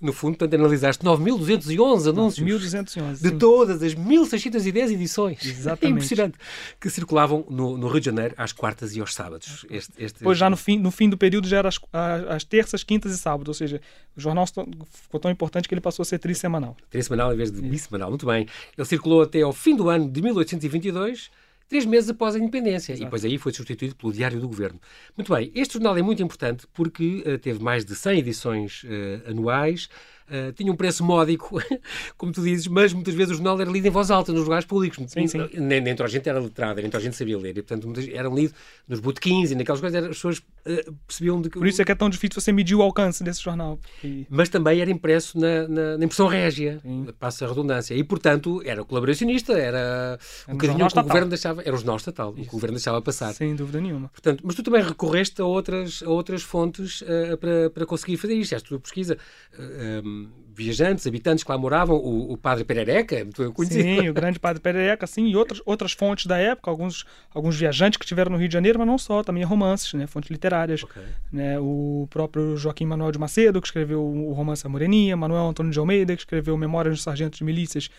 No 0.00 0.12
fundo, 0.12 0.36
portanto, 0.36 0.54
analisaste 0.60 1.04
9.211 1.04 2.08
anúncios 2.10 2.44
1211. 2.44 3.22
de 3.22 3.28
sim. 3.30 3.38
todas 3.38 3.82
as 3.82 3.94
1.610 3.94 4.90
edições. 4.92 5.44
Exatamente. 5.44 5.86
É 5.86 5.88
impressionante. 5.90 6.38
Que 6.80 6.90
circulavam 6.90 7.44
no, 7.50 7.76
no 7.76 7.88
Rio 7.88 8.00
de 8.00 8.06
Janeiro 8.06 8.34
às 8.36 8.52
quartas 8.52 8.94
e 8.96 9.00
aos 9.00 9.14
sábados. 9.14 9.66
Este, 9.70 9.92
este- 9.98 10.18
Pois 10.22 10.38
já 10.38 10.48
no 10.50 10.56
fim, 10.56 10.78
no 10.78 10.90
fim 10.90 11.08
do 11.08 11.16
período 11.18 11.46
já 11.48 11.58
era 11.58 11.68
as, 11.68 11.78
a- 11.92 12.34
as 12.34 12.44
terças, 12.44 12.82
quintas 12.82 13.12
e 13.12 13.18
sábados. 13.18 13.48
Ou 13.48 13.54
seja, 13.54 13.80
o 14.16 14.20
jornal 14.20 14.46
ficou 14.46 15.20
tão 15.20 15.30
importante 15.30 15.68
que 15.68 15.74
ele 15.74 15.80
passou 15.80 16.02
a 16.02 16.06
ser 16.06 16.18
trissemanal. 16.18 16.76
Trissemanal 16.90 17.32
em 17.32 17.36
vez 17.36 17.50
de 17.50 17.60
bissemanal. 17.62 18.08
Muito 18.10 18.26
bem. 18.26 18.46
Ele 18.76 18.86
circulou 18.86 19.22
até 19.22 19.42
ao 19.42 19.52
fim 19.52 19.74
do 19.76 19.88
ano 19.88 20.08
de 20.10 20.22
1822, 20.22 21.30
três 21.68 21.84
meses 21.84 22.10
após 22.10 22.34
a 22.34 22.38
independência. 22.38 22.94
E 22.94 23.00
depois 23.00 23.24
aí 23.24 23.38
foi 23.38 23.52
substituído 23.52 23.96
pelo 23.96 24.12
Diário 24.12 24.40
do 24.40 24.48
Governo. 24.48 24.80
Muito 25.16 25.32
bem. 25.32 25.50
Este 25.54 25.74
jornal 25.74 25.96
é 25.96 26.02
muito 26.02 26.22
importante 26.22 26.66
porque 26.72 27.22
eh, 27.24 27.38
teve 27.38 27.62
mais 27.62 27.84
de 27.84 27.94
100 27.94 28.18
edições 28.18 28.82
eh, 28.86 29.30
anuais. 29.30 29.88
Eh, 30.30 30.52
tinha 30.52 30.72
um 30.72 30.76
preço 30.76 31.04
módico, 31.04 31.60
como 32.16 32.32
tu 32.32 32.42
dizes, 32.42 32.66
mas 32.66 32.92
muitas 32.92 33.14
vezes 33.14 33.32
o 33.32 33.34
jornal 33.36 33.60
era 33.60 33.70
lido 33.70 33.86
em 33.86 33.90
voz 33.90 34.10
alta 34.10 34.32
nos 34.32 34.42
lugares 34.44 34.64
públicos. 34.66 34.96
Sim, 35.10 35.26
sim. 35.26 35.38
Nem, 35.54 35.80
nem 35.80 35.94
toda 35.94 36.08
a 36.08 36.10
gente 36.10 36.28
era 36.28 36.38
letrada, 36.38 36.80
nem 36.80 36.90
toda 36.90 37.00
a 37.00 37.04
gente 37.04 37.16
sabia 37.16 37.36
ler. 37.38 37.50
E, 37.56 37.62
portanto, 37.62 37.84
muitas, 37.86 38.08
eram 38.08 38.34
lidos 38.34 38.54
nos 38.88 39.00
botequins 39.00 39.50
e 39.50 39.54
naquelas 39.54 39.80
coisas, 39.80 40.02
as 40.02 40.08
pessoas 40.08 40.42
eh, 40.66 40.84
percebiam 41.06 41.40
de 41.40 41.50
que. 41.50 41.58
Por 41.58 41.66
isso 41.66 41.80
é 41.82 41.84
que 41.84 41.92
é 41.92 41.94
tão 41.94 42.08
difícil 42.10 42.40
você 42.40 42.52
medir 42.52 42.74
o 42.74 42.82
alcance 42.82 43.22
desse 43.24 43.42
jornal. 43.42 43.78
porque- 43.78 44.26
mas 44.30 44.48
também 44.48 44.80
era 44.80 44.90
impresso 44.90 45.38
na, 45.38 45.68
na- 45.68 45.98
na 45.98 46.04
impressão 46.04 46.26
régia, 46.26 46.78
Sim. 46.82 47.06
passa 47.18 47.44
a 47.44 47.48
redundância. 47.48 47.94
E, 47.94 48.02
portanto, 48.04 48.62
era 48.64 48.84
colaboracionista, 48.84 49.52
era 49.54 50.18
um 50.48 50.52
um 50.52 50.56
bocadinho 50.56 50.86
o 50.86 50.90
que 50.90 50.98
o 50.98 51.02
governo 51.02 51.28
deixava, 51.28 51.62
era 51.62 51.74
o 51.74 51.76
jornal 51.76 51.96
estatal, 51.96 52.30
o 52.30 52.34
que 52.34 52.42
o 52.42 52.46
governo 52.50 52.76
deixava 52.76 53.00
passar. 53.02 53.32
Sem 53.34 53.54
dúvida 53.54 53.80
nenhuma. 53.80 54.08
Portanto, 54.08 54.42
mas 54.44 54.54
tu 54.54 54.62
também 54.62 54.82
recorreste 54.82 55.40
a 55.40 55.44
outras, 55.44 56.02
a 56.02 56.08
outras 56.08 56.42
fontes 56.42 57.02
eh, 57.06 57.36
para, 57.36 57.70
para 57.70 57.86
conseguir 57.86 58.16
fazer 58.16 58.34
isto. 58.34 58.54
Esta 58.54 58.68
tua 58.68 58.78
pesquisa, 58.80 59.18
eh, 59.58 60.02
um, 60.14 60.28
viajantes, 60.54 61.06
habitantes 61.06 61.42
que 61.42 61.50
lá 61.50 61.58
moravam, 61.58 61.96
o, 61.96 62.32
o 62.32 62.36
padre 62.36 62.64
Perereca, 62.64 63.26
conhecido. 63.52 63.82
Sim, 63.82 64.08
o 64.08 64.14
grande 64.14 64.38
padre 64.38 64.62
Perereca, 64.62 65.06
sim, 65.06 65.26
e 65.26 65.36
outras, 65.36 65.60
outras 65.66 65.92
fontes 65.92 66.26
da 66.26 66.38
época, 66.38 66.70
alguns, 66.70 67.04
alguns 67.34 67.56
viajantes 67.56 67.96
que 67.96 68.04
estiveram 68.04 68.30
no 68.30 68.38
Rio 68.38 68.48
de 68.48 68.54
Janeiro, 68.54 68.78
mas 68.78 68.86
não 68.86 68.96
só, 68.96 69.22
também 69.22 69.42
romances, 69.42 69.92
né, 69.94 70.06
fontes 70.06 70.30
literárias. 70.30 70.84
Ok. 70.84 71.02
né, 71.32 71.58
o 71.58 72.06
próprio 72.08 72.56
Joaquim 72.56 72.86
Manuel 72.86 73.10
de 73.10 73.18
Macedo, 73.18 73.60
que 73.60 73.66
escreveu 73.66 74.00
o 74.00 74.32
romance 74.32 74.64
A 74.66 74.70
Moreninha, 74.70 75.16
Manuel 75.16 75.48
Antônio 75.48 75.72
de 75.72 75.78
Almeida, 75.78 76.14
que 76.14 76.22
escreveu 76.22 76.56
Memórias 76.56 76.98
do 76.98 77.02
Sargento 77.02 77.36
de 77.36 77.44
Milícias, 77.44 77.90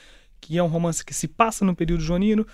que 0.45 0.57
é 0.57 0.63
um 0.63 0.67
romance 0.67 1.03
que 1.03 1.13
se 1.13 1.27
passa 1.27 1.65
no 1.65 1.75
período 1.75 2.01
joanino. 2.03 2.45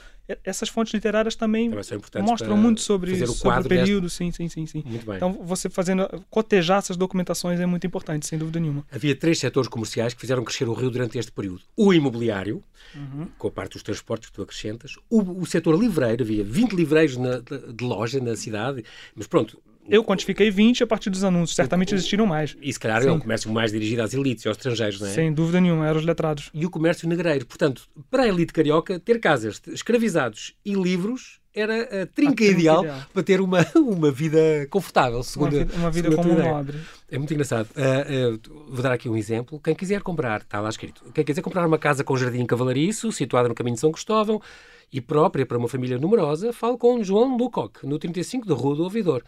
Essas 0.46 0.70
fontes 0.70 0.94
literárias 0.94 1.36
também 1.36 1.70
Também 1.70 2.30
mostram 2.30 2.56
muito 2.56 2.80
sobre, 2.80 3.12
o 3.12 3.28
sobre 3.28 3.60
o 3.60 3.64
período, 3.68 4.10
sim, 4.10 4.32
sim, 4.32 4.48
sim, 4.48 4.66
sim. 4.66 4.82
Muito 4.86 5.06
bem. 5.06 5.18
Então, 5.18 5.34
você 5.44 5.70
fazendo, 5.70 6.08
cotejar 6.30 6.78
essas 6.78 6.96
documentações 6.96 7.60
é 7.60 7.66
muito 7.66 7.86
importante, 7.86 8.26
sem 8.26 8.40
dúvida 8.40 8.58
nenhuma. 8.60 8.86
Havia 8.90 9.14
três 9.14 9.40
setores 9.40 9.68
comerciais 9.68 10.14
que 10.14 10.22
fizeram 10.22 10.44
crescer 10.46 10.70
o 10.70 10.74
Rio 10.74 10.90
durante 10.90 11.18
este 11.18 11.32
período. 11.34 11.62
O 11.76 11.94
imobiliário, 11.94 12.64
Uhum. 12.96 13.28
com 13.38 13.48
a 13.48 13.52
parte 13.52 13.74
dos 13.74 13.84
transportes 13.84 14.30
que 14.30 14.36
tu 14.36 14.42
acrescentas. 14.42 14.96
O, 15.10 15.42
o 15.42 15.46
setor 15.46 15.78
livreiro, 15.80 16.24
havia 16.24 16.44
20 16.44 16.74
livreiros 16.74 17.18
na- 17.18 17.40
de, 17.40 17.74
de 17.74 17.84
loja 17.84 18.20
na 18.22 18.36
cidade. 18.36 18.84
Mas 19.16 19.28
pronto, 19.28 19.62
Eu 19.90 20.04
quantifiquei 20.04 20.50
20 20.50 20.84
a 20.84 20.88
partir 20.88 21.10
dos 21.10 21.24
anúncios, 21.24 21.56
certamente 21.56 21.94
existiram 21.94 22.26
mais. 22.26 22.56
e 22.62 22.72
se 22.72 22.80
calhar 22.80 23.02
é 23.04 23.12
um 23.12 23.16
Sim. 23.16 23.20
comércio 23.20 23.52
mais 23.52 23.72
dirigido 23.72 24.02
às 24.02 24.14
elites 24.14 24.46
e 24.46 24.48
aos 24.48 24.58
estrangeiros, 24.58 25.02
não 25.02 25.08
é? 25.08 25.12
Sem 25.12 25.34
dúvida 25.34 25.60
nenhuma, 25.60 25.88
eram 25.88 26.00
os 26.00 26.06
letrados. 26.06 26.50
E 26.54 26.66
o 26.66 26.70
comércio 26.70 27.08
negreiro. 27.08 27.46
Portanto, 27.46 27.84
para 28.10 28.24
a 28.24 28.28
elite 28.28 28.54
carioca, 28.54 29.00
ter 29.00 29.20
casas 29.20 29.62
escravizados 29.68 30.54
e 30.64 30.74
livros 30.74 31.40
era 31.54 32.04
a 32.04 32.06
trinca, 32.06 32.46
ideal, 32.46 32.84
ideal. 32.84 33.02
para 33.14 33.24
ter 33.24 33.42
uma, 33.42 33.66
uma 33.76 34.10
vida 34.12 34.40
confortável, 34.70 35.18
Uma 35.18 35.24
segundo, 35.24 35.52
vida, 35.52 35.74
uma 35.76 35.92
vida 35.92 36.10
segundo 36.10 36.32
a 36.32 36.36
como 36.36 36.42
um 36.42 36.54
nobre. 36.54 36.78
É 37.10 37.18
muito 37.18 37.34
engraçado. 37.34 37.68
Ah, 37.76 38.06
ah, 38.08 38.50
vou 38.70 38.82
dar 38.82 38.94
aqui 38.94 39.10
um 39.10 39.18
exemplo. 39.18 39.60
Quem 39.60 39.76
quiser 39.76 40.02
comprar, 40.02 40.42
está 40.42 40.62
lá 40.62 40.70
escrito, 40.70 41.04
quem 41.14 41.26
quiser 41.26 41.42
comprar 41.42 41.68
uma 41.68 41.78
casa 41.78 42.04
com 42.04 42.16
jardim 42.16 42.46
cavalariço, 42.46 43.12
situada 43.12 43.50
no 43.50 43.56
caminho 43.56 43.76
de 43.76 43.82
São 43.82 43.92
Cristóvão 43.92 44.42
e 44.94 45.02
própria 45.02 45.46
para 45.46 45.58
uma 45.58 45.68
família 45.68 45.98
numerosa, 45.98 46.54
fale 46.54 46.78
com 46.78 47.04
João 47.04 47.36
Lucock, 47.36 47.86
no 47.86 48.00
35 48.00 48.48
da 48.48 48.54
Rua 48.56 48.76
do 48.76 48.84
Ouvidor. 48.84 49.24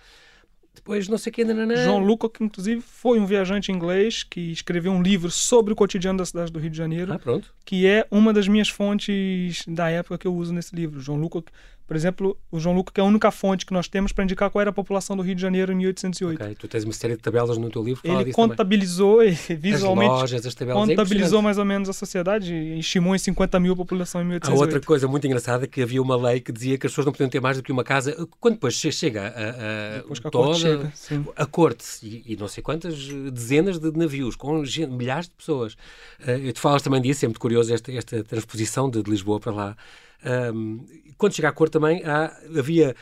Depois, 0.75 1.07
não 1.07 1.17
sei 1.17 1.29
o 1.29 1.33
que, 1.33 1.43
nananã. 1.45 1.75
João 1.83 1.99
Luca, 1.99 2.27
que 2.29 2.43
inclusive 2.43 2.81
foi 2.81 3.19
um 3.19 3.25
viajante 3.25 3.71
inglês 3.71 4.23
que 4.23 4.51
escreveu 4.51 4.91
um 4.91 5.01
livro 5.01 5.29
sobre 5.29 5.71
o 5.71 5.75
cotidiano 5.75 6.17
da 6.17 6.25
cidade 6.25 6.51
do 6.51 6.59
Rio 6.59 6.69
de 6.71 6.77
Janeiro, 6.77 7.13
Ah, 7.13 7.19
pronto. 7.19 7.53
que 7.63 7.85
é 7.85 8.05
uma 8.09 8.33
das 8.33 8.47
minhas 8.47 8.69
fontes 8.69 9.63
da 9.67 9.89
época 9.89 10.17
que 10.17 10.27
eu 10.27 10.33
uso 10.35 10.51
nesse 10.53 10.75
livro. 10.75 10.99
João 10.99 11.17
Luca 11.19 11.43
Por 11.85 11.95
exemplo, 11.95 12.37
o 12.49 12.59
João 12.59 12.75
Luca, 12.75 12.93
que 12.93 13.01
é 13.01 13.03
a 13.03 13.05
única 13.05 13.29
fonte 13.29 13.65
que 13.65 13.73
nós 13.73 13.87
temos 13.87 14.11
para 14.11 14.23
indicar 14.23 14.49
qual 14.49 14.61
era 14.61 14.69
a 14.69 14.73
população 14.73 15.17
do 15.17 15.21
Rio 15.21 15.35
de 15.35 15.41
Janeiro 15.41 15.71
em 15.71 15.75
1808. 15.75 16.41
Ok, 16.41 16.55
tu 16.55 16.67
tens 16.67 16.83
uma 16.85 16.93
série 16.93 17.15
de 17.15 17.21
tabelas 17.21 17.57
no 17.57 17.69
teu 17.69 17.83
livro 17.83 18.01
que 18.01 18.07
Ele 18.07 18.31
contabilizou 18.31 19.17
também. 19.17 19.57
visualmente. 19.57 20.11
As 20.11 20.19
lojas, 20.21 20.45
as 20.45 20.55
tabelas. 20.55 20.89
É 20.89 20.95
contabilizou 20.95 21.39
é 21.39 21.41
mais 21.41 21.57
ou 21.57 21.65
menos 21.65 21.89
a 21.89 21.93
sociedade 21.93 22.53
e 22.53 22.79
estimou 22.79 23.13
em 23.13 23.19
50 23.19 23.59
mil 23.59 23.73
a 23.73 23.75
população 23.75 24.21
em 24.21 24.25
1808. 24.25 24.57
Há 24.57 24.65
outra 24.65 24.79
coisa 24.85 25.07
muito 25.07 25.27
engraçada 25.27 25.67
que 25.67 25.81
havia 25.81 26.01
uma 26.01 26.15
lei 26.15 26.39
que 26.39 26.51
dizia 26.51 26.77
que 26.77 26.87
as 26.87 26.91
pessoas 26.91 27.05
não 27.05 27.11
podiam 27.11 27.29
ter 27.29 27.41
mais 27.41 27.57
do 27.57 27.63
que 27.63 27.71
uma 27.71 27.83
casa. 27.83 28.27
Quando 28.39 28.53
depois 28.55 28.75
chega 28.75 29.23
a, 29.23 29.27
a, 29.27 29.97
depois 29.97 30.19
que 30.19 30.27
a 30.27 30.31
toda, 30.31 30.45
corte 30.47 30.61
chega, 30.95 31.23
a 31.35 31.45
corte 31.45 31.85
e, 32.01 32.33
e, 32.33 32.35
não 32.37 32.47
sei 32.47 32.63
quantas 32.63 32.95
dezenas 33.31 33.77
de 33.77 33.91
navios 33.91 34.35
com 34.35 34.63
milhares 34.89 35.27
de 35.27 35.35
pessoas. 35.35 35.73
Uh, 35.73 36.31
eu 36.43 36.53
te 36.53 36.59
falas 36.59 36.81
também 36.81 37.01
disso, 37.01 37.25
é 37.25 37.27
muito 37.27 37.39
curioso 37.39 37.73
esta, 37.73 37.91
esta 37.91 38.23
transposição 38.23 38.89
de, 38.89 39.03
de 39.03 39.09
Lisboa 39.09 39.39
para 39.39 39.51
lá. 39.51 39.77
Um, 40.25 40.85
quando 41.17 41.35
chega 41.35 41.49
à 41.49 41.51
cor 41.51 41.69
também, 41.69 42.03
há, 42.03 42.35
havia, 42.57 42.95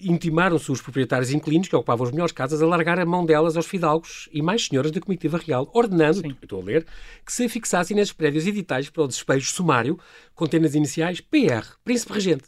intimaram-se 0.00 0.70
os 0.70 0.80
proprietários 0.80 1.30
inquilinos, 1.30 1.68
que 1.68 1.76
ocupavam 1.76 2.06
as 2.06 2.12
melhores 2.12 2.32
casas, 2.32 2.62
a 2.62 2.66
largar 2.66 2.98
a 2.98 3.04
mão 3.04 3.26
delas 3.26 3.56
aos 3.56 3.66
fidalgos 3.66 4.28
e 4.32 4.40
mais 4.40 4.66
senhoras 4.66 4.90
da 4.90 5.00
comitiva 5.00 5.38
real, 5.38 5.70
ordenando, 5.74 6.20
Sim. 6.20 6.36
estou 6.42 6.60
a 6.60 6.64
ler, 6.64 6.86
que 7.24 7.32
se 7.32 7.48
fixassem 7.48 7.96
nesses 7.96 8.12
prédios 8.12 8.46
editais 8.46 8.88
para 8.88 9.02
o 9.02 9.08
despejo 9.08 9.52
sumário, 9.52 9.98
contendo 10.34 10.66
as 10.66 10.74
iniciais 10.74 11.20
PR, 11.20 11.66
Príncipe 11.84 12.12
Regente. 12.12 12.44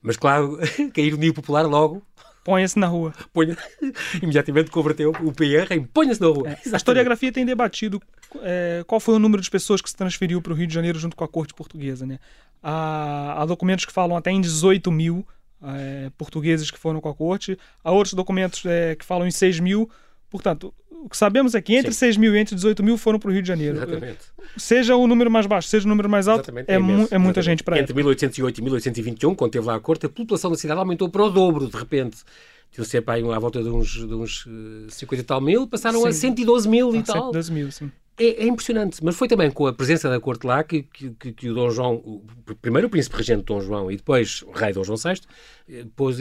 Mas 0.00 0.16
claro, 0.16 0.58
que 0.94 1.00
a 1.00 1.04
ironia 1.04 1.34
popular 1.34 1.66
logo 1.66 2.02
Ponha-se 2.48 2.78
na 2.78 2.86
rua. 2.86 3.12
Ponha... 3.30 3.54
Imediatamente 4.22 4.70
converteu 4.70 5.10
o 5.10 5.32
PR 5.32 5.70
em 5.70 5.84
ponha-se 5.84 6.18
na 6.18 6.28
rua. 6.28 6.48
É. 6.48 6.58
A 6.72 6.76
historiografia 6.78 7.30
tem 7.30 7.44
debatido 7.44 8.00
é, 8.40 8.82
qual 8.86 8.98
foi 8.98 9.16
o 9.16 9.18
número 9.18 9.42
de 9.42 9.50
pessoas 9.50 9.82
que 9.82 9.90
se 9.90 9.94
transferiu 9.94 10.40
para 10.40 10.54
o 10.54 10.56
Rio 10.56 10.66
de 10.66 10.72
Janeiro 10.72 10.98
junto 10.98 11.14
com 11.14 11.24
a 11.24 11.28
corte 11.28 11.52
portuguesa. 11.52 12.06
Né? 12.06 12.18
Há, 12.62 13.42
há 13.42 13.46
documentos 13.46 13.84
que 13.84 13.92
falam 13.92 14.16
até 14.16 14.30
em 14.30 14.40
18 14.40 14.90
mil 14.90 15.26
é, 15.62 16.10
portugueses 16.16 16.70
que 16.70 16.78
foram 16.78 17.00
com 17.00 17.08
a 17.08 17.14
corte, 17.14 17.58
há 17.82 17.90
outros 17.90 18.14
documentos 18.14 18.64
é, 18.64 18.94
que 18.94 19.04
falam 19.04 19.26
em 19.26 19.30
6 19.30 19.60
mil. 19.60 19.90
Portanto, 20.30 20.74
o 20.90 21.08
que 21.08 21.16
sabemos 21.16 21.54
é 21.54 21.62
que 21.62 21.74
entre 21.74 21.92
Sim. 21.92 22.00
6 22.00 22.16
mil 22.18 22.34
e 22.34 22.38
entre 22.38 22.54
18 22.54 22.82
mil 22.82 22.98
foram 22.98 23.18
para 23.18 23.30
o 23.30 23.32
Rio 23.32 23.40
de 23.40 23.48
Janeiro. 23.48 23.78
Exatamente. 23.78 24.18
Seja 24.56 24.94
o 24.94 25.06
número 25.06 25.30
mais 25.30 25.46
baixo, 25.46 25.68
seja 25.68 25.86
o 25.86 25.88
número 25.88 26.08
mais 26.08 26.28
alto, 26.28 26.50
é, 26.50 26.74
é, 26.74 26.78
mu 26.78 27.08
é, 27.10 27.18
muita 27.18 27.40
Exatamente. 27.40 27.44
gente 27.44 27.64
para 27.64 27.78
Entre 27.78 27.94
1808 27.94 28.58
e 28.58 28.62
1821, 28.62 29.34
quando 29.34 29.52
teve 29.52 29.66
lá 29.66 29.76
a 29.76 29.80
corte, 29.80 30.06
a 30.06 30.08
população 30.08 30.50
da 30.50 30.56
cidade 30.56 30.78
aumentou 30.78 31.08
para 31.08 31.22
o 31.22 31.30
dobro, 31.30 31.68
de 31.68 31.76
repente. 31.76 32.18
Tinham 32.70 32.84
sempre 32.84 33.14
aí 33.14 33.32
à 33.32 33.38
volta 33.38 33.62
de 33.62 33.68
uns, 33.70 33.88
de 33.88 34.14
uns 34.14 34.46
50 34.90 35.22
e 35.22 35.24
tal 35.24 35.40
mil, 35.40 35.66
passaram 35.66 36.02
sim. 36.02 36.08
a 36.08 36.12
112 36.12 36.68
mil 36.68 36.94
e 36.94 36.98
ah, 36.98 37.02
tal. 37.02 37.16
112 37.16 37.52
mil, 37.52 37.72
sim. 37.72 37.90
É, 38.18 38.42
é, 38.42 38.46
impressionante, 38.46 39.02
mas 39.02 39.14
foi 39.14 39.28
também 39.28 39.48
com 39.48 39.66
a 39.66 39.72
presença 39.72 40.08
da 40.10 40.18
corte 40.18 40.44
lá 40.44 40.64
que, 40.64 40.82
que, 40.82 41.32
que 41.32 41.48
o 41.48 41.54
Dom 41.54 41.70
João, 41.70 41.94
o, 41.94 42.26
primeiro 42.60 42.88
o 42.88 42.90
príncipe 42.90 43.16
regente 43.16 43.44
Dom 43.44 43.60
João 43.60 43.90
e 43.92 43.96
depois 43.96 44.42
o 44.42 44.50
rei 44.50 44.72
Dom 44.72 44.82
João 44.82 44.96
VI, 44.96 45.20
eh, 45.68 45.86
pôs, 45.94 46.18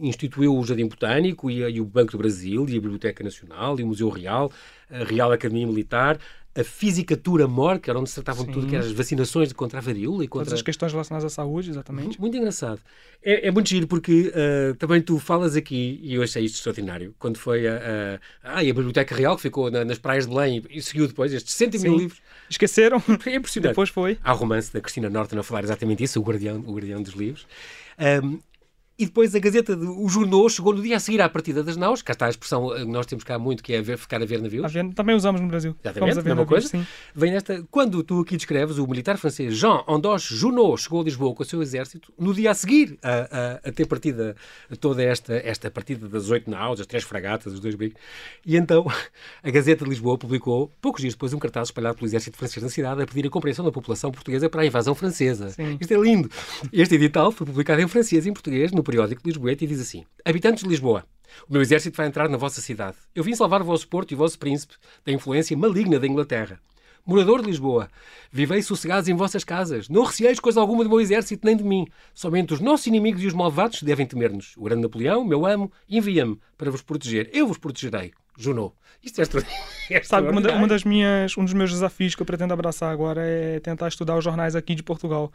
instituiu 0.00 0.56
o 0.56 0.64
Jardim 0.64 0.86
Botânico 0.86 1.50
e, 1.50 1.62
e, 1.62 1.80
o 1.80 1.84
Banco 1.84 2.12
do 2.12 2.18
Brasil 2.18 2.64
e 2.68 2.76
a 2.76 2.80
Biblioteca 2.80 3.24
Nacional 3.24 3.80
e 3.80 3.82
o 3.82 3.88
Museu 3.88 4.08
Real, 4.08 4.52
a 4.88 5.02
Real 5.02 5.32
Academia 5.32 5.66
Militar, 5.66 6.16
a 6.56 6.64
Fisicatura 6.64 7.46
Mor, 7.46 7.78
que 7.78 7.88
era 7.88 7.98
onde 7.98 8.10
se 8.10 8.14
tratavam 8.16 8.44
de 8.44 8.52
tudo, 8.52 8.66
que 8.66 8.74
eram 8.74 8.84
as 8.84 8.92
vacinações 8.92 9.52
contra 9.52 9.78
a 9.78 9.82
varíola 9.82 10.24
e 10.24 10.28
contra... 10.28 10.46
Todas 10.46 10.58
as 10.58 10.62
questões 10.62 10.92
relacionadas 10.92 11.32
à 11.32 11.34
saúde, 11.34 11.70
exatamente. 11.70 12.20
Muito 12.20 12.36
engraçado. 12.36 12.80
É, 13.22 13.46
é 13.48 13.50
muito 13.50 13.68
giro 13.68 13.86
porque 13.86 14.32
uh, 14.34 14.74
também 14.74 15.00
tu 15.00 15.18
falas 15.18 15.54
aqui, 15.54 16.00
e 16.02 16.14
eu 16.14 16.22
achei 16.22 16.44
isto 16.44 16.56
extraordinário, 16.56 17.14
quando 17.18 17.38
foi 17.38 17.68
a, 17.68 18.20
a, 18.42 18.54
a, 18.56 18.58
a 18.58 18.62
Biblioteca 18.62 19.14
Real, 19.14 19.36
que 19.36 19.42
ficou 19.42 19.70
na, 19.70 19.84
nas 19.84 19.98
praias 19.98 20.26
de 20.26 20.34
Belém 20.34 20.62
e, 20.68 20.82
seguiu 20.82 21.06
depois 21.06 21.32
estes 21.32 21.54
100 21.54 21.70
mil 21.82 21.96
livros. 21.96 22.20
Esqueceram? 22.48 23.00
É 23.26 23.34
impressionante. 23.34 23.72
Depois 23.72 23.90
foi. 23.90 24.18
Há 24.24 24.32
o 24.32 24.36
romance 24.36 24.72
da 24.72 24.80
Cristina 24.80 25.08
Norton 25.08 25.38
a 25.38 25.42
falar 25.42 25.62
exatamente 25.62 26.02
isso, 26.02 26.18
o 26.18 26.22
guardião, 26.22 26.64
o 26.66 26.72
guardião 26.72 27.02
dos 27.02 27.14
livros. 27.14 27.46
Um, 28.24 28.40
e 29.00 29.06
depois 29.06 29.34
a 29.34 29.38
Gazeta, 29.38 29.74
de, 29.74 29.86
o 29.86 30.06
jornal 30.08 30.46
chegou 30.50 30.74
no 30.74 30.82
dia 30.82 30.96
a 30.96 31.00
seguir 31.00 31.22
à 31.22 31.28
partida 31.28 31.64
das 31.64 31.74
naus, 31.74 32.02
cá 32.02 32.12
está 32.12 32.26
a 32.26 32.28
expressão 32.28 32.68
que 32.68 32.84
nós 32.84 33.06
temos 33.06 33.24
cá 33.24 33.38
muito, 33.38 33.62
que 33.62 33.72
é 33.72 33.80
ver, 33.80 33.96
ficar 33.96 34.20
a 34.20 34.26
ver 34.26 34.42
navios. 34.42 34.62
A 34.62 34.68
ver, 34.68 34.92
também 34.92 35.16
usamos 35.16 35.40
no 35.40 35.48
Brasil. 35.48 35.74
Exatamente, 35.82 36.18
a 36.18 36.20
ver 36.20 36.28
mesma 36.28 36.44
coisa. 36.44 36.68
Sim. 36.68 36.86
Vem 37.14 37.32
nesta, 37.32 37.64
quando 37.70 38.02
tu 38.02 38.20
aqui 38.20 38.36
descreves, 38.36 38.76
o 38.76 38.86
militar 38.86 39.16
francês 39.16 39.56
Jean 39.56 39.82
Andoche 39.88 40.36
Junot 40.36 40.82
chegou 40.82 41.00
a 41.00 41.04
Lisboa 41.04 41.34
com 41.34 41.42
o 41.42 41.46
seu 41.46 41.62
exército, 41.62 42.12
no 42.18 42.34
dia 42.34 42.50
a 42.50 42.54
seguir 42.54 42.98
a, 43.02 43.62
a, 43.64 43.68
a 43.70 43.72
ter 43.72 43.86
partida 43.86 44.36
toda 44.78 45.02
esta, 45.02 45.34
esta 45.34 45.70
partida 45.70 46.06
das 46.06 46.28
oito 46.28 46.50
naus, 46.50 46.78
as 46.78 46.86
três 46.86 47.02
fragatas, 47.02 47.54
os 47.54 47.60
dois 47.60 47.74
brigos, 47.74 47.98
e 48.44 48.54
então 48.54 48.86
a 49.42 49.50
Gazeta 49.50 49.84
de 49.84 49.90
Lisboa 49.90 50.18
publicou, 50.18 50.70
poucos 50.78 51.00
dias 51.00 51.14
depois, 51.14 51.32
um 51.32 51.38
cartaz 51.38 51.68
espalhado 51.68 51.96
pelo 51.96 52.06
exército 52.06 52.36
francês 52.36 52.62
na 52.62 52.68
cidade 52.68 53.02
a 53.02 53.06
pedir 53.06 53.26
a 53.26 53.30
compreensão 53.30 53.64
da 53.64 53.72
população 53.72 54.12
portuguesa 54.12 54.50
para 54.50 54.60
a 54.60 54.66
invasão 54.66 54.94
francesa. 54.94 55.48
Sim. 55.48 55.78
Isto 55.80 55.94
é 55.94 55.96
lindo. 55.96 56.30
Este 56.70 56.96
edital 56.96 57.32
foi 57.32 57.46
publicado 57.46 57.80
em 57.80 57.88
francês 57.88 58.26
e 58.26 58.28
em 58.28 58.32
português 58.34 58.72
no 58.72 58.82
periódico 58.90 59.22
Lisboeta 59.24 59.66
diz 59.66 59.80
assim: 59.80 60.04
Habitantes 60.24 60.64
de 60.64 60.68
Lisboa, 60.68 61.04
o 61.48 61.52
meu 61.52 61.62
exército 61.62 61.96
vai 61.96 62.06
entrar 62.06 62.28
na 62.28 62.36
vossa 62.36 62.60
cidade. 62.60 62.96
Eu 63.14 63.22
vim 63.22 63.34
salvar 63.34 63.62
o 63.62 63.64
vosso 63.64 63.86
porto 63.86 64.10
e 64.10 64.14
o 64.14 64.18
vosso 64.18 64.38
príncipe 64.38 64.74
da 65.04 65.12
influência 65.12 65.56
maligna 65.56 65.98
da 65.98 66.06
Inglaterra. 66.06 66.60
Morador 67.06 67.40
de 67.40 67.46
Lisboa, 67.46 67.88
vivei 68.30 68.60
sossegados 68.62 69.08
em 69.08 69.14
vossas 69.14 69.42
casas. 69.42 69.88
Não 69.88 70.04
receeis 70.04 70.38
coisa 70.38 70.60
alguma 70.60 70.84
do 70.84 70.90
meu 70.90 71.00
exército 71.00 71.46
nem 71.46 71.56
de 71.56 71.64
mim. 71.64 71.86
Somente 72.12 72.52
os 72.52 72.60
nossos 72.60 72.86
inimigos 72.88 73.22
e 73.22 73.26
os 73.26 73.32
malvados 73.32 73.82
devem 73.82 74.06
temer-nos. 74.06 74.54
O 74.56 74.64
grande 74.64 74.82
Napoleão, 74.82 75.24
meu 75.24 75.46
amo, 75.46 75.72
envia-me 75.88 76.38
para 76.58 76.70
vos 76.70 76.82
proteger. 76.82 77.30
Eu 77.32 77.46
vos 77.46 77.58
protegerei. 77.58 78.12
Junot. 78.36 78.74
Isto 79.02 79.22
é, 79.22 79.24
é 79.96 80.02
Sabe, 80.02 80.28
uma, 80.28 80.40
uma, 80.52 80.68
das 80.68 80.84
minhas, 80.84 81.36
um 81.38 81.44
dos 81.44 81.54
meus 81.54 81.70
desafios 81.70 82.14
que 82.14 82.22
eu 82.22 82.26
pretendo 82.26 82.52
abraçar 82.52 82.92
agora 82.92 83.22
é 83.22 83.60
tentar 83.60 83.88
estudar 83.88 84.16
os 84.16 84.24
jornais 84.24 84.54
aqui 84.54 84.74
de 84.74 84.82
Portugal 84.82 85.32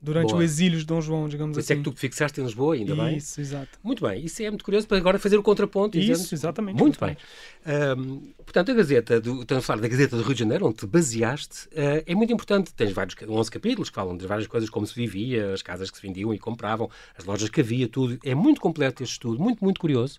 durante 0.00 0.28
Boa. 0.28 0.40
o 0.40 0.42
exílio 0.42 0.78
de 0.78 0.84
Dom 0.84 1.00
João, 1.00 1.28
digamos 1.28 1.56
Isso 1.56 1.72
assim. 1.72 1.80
é 1.80 1.82
que 1.82 1.90
tu 1.90 1.96
fixaste 1.96 2.40
em 2.40 2.44
Lisboa, 2.44 2.74
ainda 2.74 2.92
isso, 2.92 3.02
bem? 3.02 3.16
Isso, 3.16 3.40
exato. 3.40 3.78
Muito 3.82 4.06
bem, 4.06 4.24
isso 4.24 4.42
é 4.42 4.50
muito 4.50 4.64
curioso 4.64 4.86
para 4.86 4.98
agora 4.98 5.18
fazer 5.18 5.36
o 5.36 5.42
contraponto. 5.42 5.98
Isso, 5.98 6.34
exatamente. 6.34 6.78
Muito 6.78 6.96
exatamente. 6.96 7.20
bem. 7.64 7.98
Um, 7.98 8.32
portanto, 8.44 8.70
a 8.70 8.74
Gazeta, 8.74 9.20
do, 9.20 9.42
estamos 9.42 9.64
a 9.64 9.66
falar 9.66 9.80
da 9.80 9.88
Gazeta 9.88 10.16
do 10.16 10.22
Rio 10.22 10.34
de 10.34 10.40
Janeiro, 10.40 10.66
onde 10.66 10.76
te 10.76 10.86
baseaste, 10.86 11.66
uh, 11.68 12.02
é 12.06 12.14
muito 12.14 12.32
importante. 12.32 12.72
Tens 12.74 12.92
vários, 12.92 13.16
11 13.26 13.50
capítulos 13.50 13.88
que 13.88 13.94
falam 13.94 14.16
de 14.16 14.26
várias 14.26 14.46
coisas, 14.46 14.68
como 14.68 14.86
se 14.86 14.94
vivia, 14.94 15.52
as 15.52 15.62
casas 15.62 15.90
que 15.90 15.96
se 15.96 16.02
vendiam 16.02 16.32
e 16.32 16.38
compravam, 16.38 16.90
as 17.16 17.24
lojas 17.24 17.48
que 17.48 17.60
havia, 17.60 17.88
tudo. 17.88 18.18
É 18.24 18.34
muito 18.34 18.60
completo 18.60 19.02
este 19.02 19.12
estudo, 19.12 19.42
muito, 19.42 19.64
muito 19.64 19.80
curioso. 19.80 20.18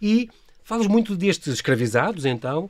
E 0.00 0.28
Falas 0.66 0.88
muito 0.88 1.16
destes 1.16 1.46
escravizados, 1.54 2.24
então, 2.24 2.68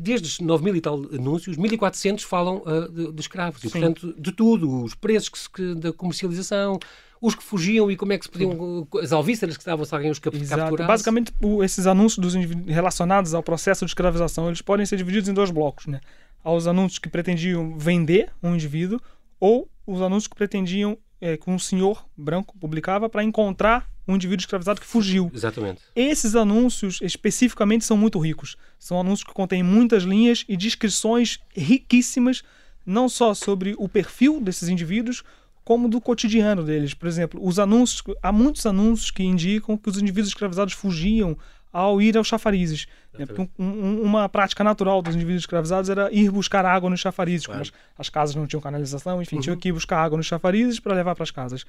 desde 0.00 0.40
9 0.40 0.62
mil 0.62 0.76
e 0.76 0.80
tal 0.80 1.02
anúncios, 1.12 1.56
1.400 1.56 2.20
falam 2.20 2.62
uh, 2.64 2.88
de, 2.88 3.10
de, 3.10 3.20
escravos. 3.20 3.64
E, 3.64 3.68
portanto, 3.68 4.14
de 4.16 4.30
tudo, 4.30 4.84
os 4.84 4.94
preços 4.94 5.28
que 5.30 5.38
se, 5.40 5.50
que, 5.50 5.74
da 5.74 5.92
comercialização, 5.92 6.78
os 7.20 7.34
que 7.34 7.42
fugiam 7.42 7.90
e 7.90 7.96
como 7.96 8.12
é 8.12 8.18
que 8.18 8.26
se 8.26 8.30
podiam, 8.30 8.86
as 9.02 9.10
alvíceras 9.10 9.56
que 9.56 9.62
estavam, 9.62 9.84
se 9.84 9.92
alguém 9.92 10.12
os 10.12 10.20
cap 10.20 10.36
Exato. 10.36 10.60
capturasse. 10.60 10.86
Basicamente, 10.86 11.34
esses 11.64 11.88
anúncios 11.88 12.18
dos 12.18 12.34
relacionados 12.68 13.34
ao 13.34 13.42
processo 13.42 13.84
de 13.84 13.90
escravização, 13.90 14.46
eles 14.46 14.62
podem 14.62 14.86
ser 14.86 14.96
divididos 14.96 15.28
em 15.28 15.34
dois 15.34 15.50
blocos, 15.50 15.88
né? 15.88 16.00
Aos 16.44 16.68
anúncios 16.68 17.00
que 17.00 17.08
pretendiam 17.08 17.76
vender 17.76 18.30
um 18.40 18.54
indivíduo 18.54 19.00
ou 19.40 19.68
os 19.84 20.00
anúncios 20.00 20.28
que 20.28 20.36
pretendiam 20.36 20.96
é, 21.24 21.38
que 21.38 21.48
um 21.48 21.58
senhor 21.58 22.06
branco 22.14 22.54
publicava 22.58 23.08
para 23.08 23.24
encontrar 23.24 23.90
um 24.06 24.14
indivíduo 24.14 24.42
escravizado 24.42 24.78
que 24.78 24.86
fugiu. 24.86 25.30
Exatamente. 25.32 25.80
Esses 25.96 26.36
anúncios 26.36 26.98
especificamente 27.00 27.82
são 27.82 27.96
muito 27.96 28.18
ricos. 28.18 28.56
São 28.78 29.00
anúncios 29.00 29.26
que 29.26 29.32
contêm 29.32 29.62
muitas 29.62 30.02
linhas 30.02 30.44
e 30.46 30.54
descrições 30.54 31.40
riquíssimas, 31.56 32.42
não 32.84 33.08
só 33.08 33.32
sobre 33.32 33.74
o 33.78 33.88
perfil 33.88 34.38
desses 34.38 34.68
indivíduos, 34.68 35.24
como 35.64 35.88
do 35.88 35.98
cotidiano 35.98 36.62
deles. 36.62 36.92
Por 36.92 37.08
exemplo, 37.08 37.40
os 37.42 37.58
anúncios, 37.58 38.02
há 38.22 38.30
muitos 38.30 38.66
anúncios 38.66 39.10
que 39.10 39.22
indicam 39.22 39.78
que 39.78 39.88
os 39.88 39.96
indivíduos 39.96 40.28
escravizados 40.28 40.74
fugiam 40.74 41.38
ao 41.74 42.00
ir 42.00 42.16
aos 42.16 42.28
chafarizes. 42.28 42.86
Né? 43.18 43.26
Porque 43.26 43.42
um, 43.42 43.48
um, 43.58 44.02
uma 44.02 44.28
prática 44.28 44.62
natural 44.62 45.02
dos 45.02 45.14
indivíduos 45.14 45.42
escravizados 45.42 45.90
era 45.90 46.08
ir 46.12 46.30
buscar 46.30 46.64
água 46.64 46.88
nos 46.88 47.00
chafarizes. 47.00 47.46
Claro. 47.46 47.62
Como 47.64 47.72
as, 47.98 48.06
as, 48.06 48.08
casas 48.08 48.36
não 48.36 48.46
tinham 48.46 48.60
canalização, 48.60 49.20
enfim, 49.20 49.36
uhum. 49.36 49.42
tinham 49.42 49.56
que 49.56 49.68
ir 49.68 49.72
buscar 49.72 49.98
água 49.98 50.16
nos 50.16 50.26
chafarizes 50.26 50.78
para 50.78 50.94
levar 50.94 51.16
para 51.16 51.24
as 51.24 51.32
casas. 51.32 51.64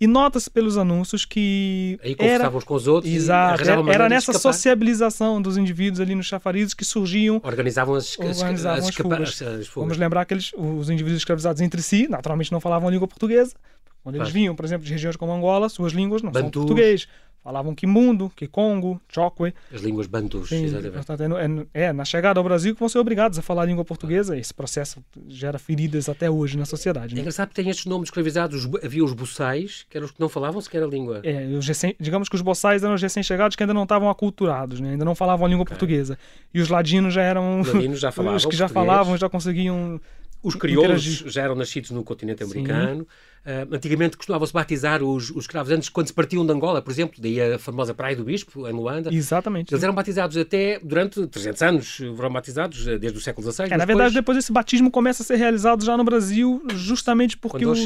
E 0.00 0.06
nota-se 0.06 0.50
pelos 0.50 0.78
anúncios 0.78 1.26
que. 1.26 1.98
Aí 2.02 2.14
conversavam 2.14 2.56
uns 2.56 2.64
com 2.64 2.74
os 2.74 2.86
outros. 2.86 3.12
Exato. 3.12 3.62
Era, 3.62 3.92
era 3.92 4.08
nessa 4.08 4.32
sociabilização 4.32 5.42
dos 5.42 5.58
indivíduos 5.58 6.00
ali 6.00 6.14
nos 6.14 6.26
chafarizes 6.26 6.72
que 6.72 6.84
surgiam. 6.84 7.38
Organizavam 7.44 7.94
as, 7.94 8.18
organizavam 8.18 8.78
as, 8.78 8.88
as, 8.88 8.94
fugas. 8.94 9.28
as 9.28 9.38
fugas. 9.38 9.68
Vamos 9.74 9.98
lembrar 9.98 10.24
que 10.24 10.32
eles, 10.32 10.52
os 10.56 10.88
indivíduos 10.88 11.20
escravizados 11.20 11.60
entre 11.60 11.82
si, 11.82 12.08
naturalmente 12.08 12.50
não 12.50 12.60
falavam 12.60 12.88
a 12.88 12.92
língua 12.92 13.06
portuguesa. 13.06 13.54
Quando 14.02 14.16
eles 14.16 14.30
vinham, 14.30 14.56
por 14.56 14.64
exemplo, 14.64 14.86
de 14.86 14.92
regiões 14.92 15.16
como 15.16 15.30
Angola, 15.32 15.68
suas 15.68 15.92
línguas 15.92 16.22
não 16.22 16.32
Bantu. 16.32 16.44
são 16.44 16.50
português. 16.50 17.06
Falavam 17.42 17.74
Kimundo, 17.74 18.30
Kikongo, 18.36 19.00
Chokwe. 19.08 19.54
As 19.72 19.80
línguas 19.80 20.06
bantus, 20.06 20.50
Sim, 20.50 20.64
exatamente. 20.64 21.68
É, 21.72 21.84
é, 21.84 21.92
na 21.92 22.04
chegada 22.04 22.38
ao 22.38 22.44
Brasil 22.44 22.74
que 22.74 22.80
vão 22.80 22.88
ser 22.88 22.98
obrigados 22.98 23.38
a 23.38 23.42
falar 23.42 23.62
a 23.62 23.64
língua 23.64 23.82
portuguesa. 23.82 24.36
Esse 24.36 24.52
processo 24.52 25.02
gera 25.26 25.58
feridas 25.58 26.08
até 26.10 26.30
hoje 26.30 26.58
na 26.58 26.66
sociedade. 26.66 27.14
É 27.14 27.16
né? 27.16 27.20
engraçado 27.22 27.48
que 27.48 27.54
tem 27.54 27.70
estes 27.70 27.86
nomes 27.86 28.08
escravizados. 28.08 28.68
Havia 28.84 29.02
os 29.02 29.14
boçais, 29.14 29.86
que 29.88 29.96
eram 29.96 30.04
os 30.04 30.12
que 30.12 30.20
não 30.20 30.28
falavam 30.28 30.60
sequer 30.60 30.82
a 30.82 30.86
língua. 30.86 31.22
É, 31.24 31.48
recém, 31.62 31.96
digamos 31.98 32.28
que 32.28 32.34
os 32.34 32.42
boçais 32.42 32.84
eram 32.84 32.94
os 32.94 33.00
recém-chegados 33.00 33.56
que 33.56 33.62
ainda 33.62 33.72
não 33.72 33.84
estavam 33.84 34.10
aculturados, 34.10 34.78
né? 34.78 34.90
ainda 34.90 35.04
não 35.04 35.14
falavam 35.14 35.46
a 35.46 35.48
língua 35.48 35.62
okay. 35.62 35.74
portuguesa. 35.74 36.18
E 36.52 36.60
os 36.60 36.68
ladinos 36.68 37.14
já 37.14 37.22
eram 37.22 37.60
os, 37.60 37.72
ladinos 37.72 38.00
já 38.00 38.12
falavam 38.12 38.36
os 38.36 38.44
que 38.44 38.56
já 38.56 38.68
falavam, 38.68 39.16
já 39.16 39.30
conseguiam 39.30 39.98
Os 40.42 40.54
crioulos 40.54 41.02
já 41.02 41.42
eram 41.42 41.54
nascidos 41.54 41.90
no 41.90 42.04
continente 42.04 42.42
americano. 42.42 43.06
Uh, 43.40 43.74
antigamente 43.74 44.18
costumava-se 44.18 44.52
batizar 44.52 45.02
os, 45.02 45.30
os 45.30 45.44
escravos 45.44 45.72
antes, 45.72 45.88
quando 45.88 46.08
se 46.08 46.12
partiam 46.12 46.44
de 46.44 46.52
Angola, 46.52 46.82
por 46.82 46.90
exemplo, 46.90 47.16
daí 47.18 47.40
a 47.40 47.58
famosa 47.58 47.94
Praia 47.94 48.14
do 48.14 48.22
Bispo, 48.22 48.68
em 48.68 48.72
Luanda. 48.72 49.12
Exatamente. 49.12 49.72
Eles 49.72 49.82
eram 49.82 49.94
batizados 49.94 50.36
até 50.36 50.78
durante 50.80 51.26
300 51.26 51.62
anos, 51.62 51.96
foram 52.16 52.30
batizados 52.30 52.86
eh, 52.86 52.98
desde 52.98 53.18
o 53.18 53.20
século 53.20 53.50
XVI. 53.50 53.72
É, 53.72 53.76
na 53.78 53.86
verdade, 53.86 54.12
depois 54.12 54.36
esse 54.36 54.52
batismo 54.52 54.90
começa 54.90 55.22
a 55.22 55.26
ser 55.26 55.36
realizado 55.36 55.82
já 55.82 55.96
no 55.96 56.04
Brasil, 56.04 56.62
justamente 56.74 57.38
porque 57.38 57.64
os, 57.64 57.80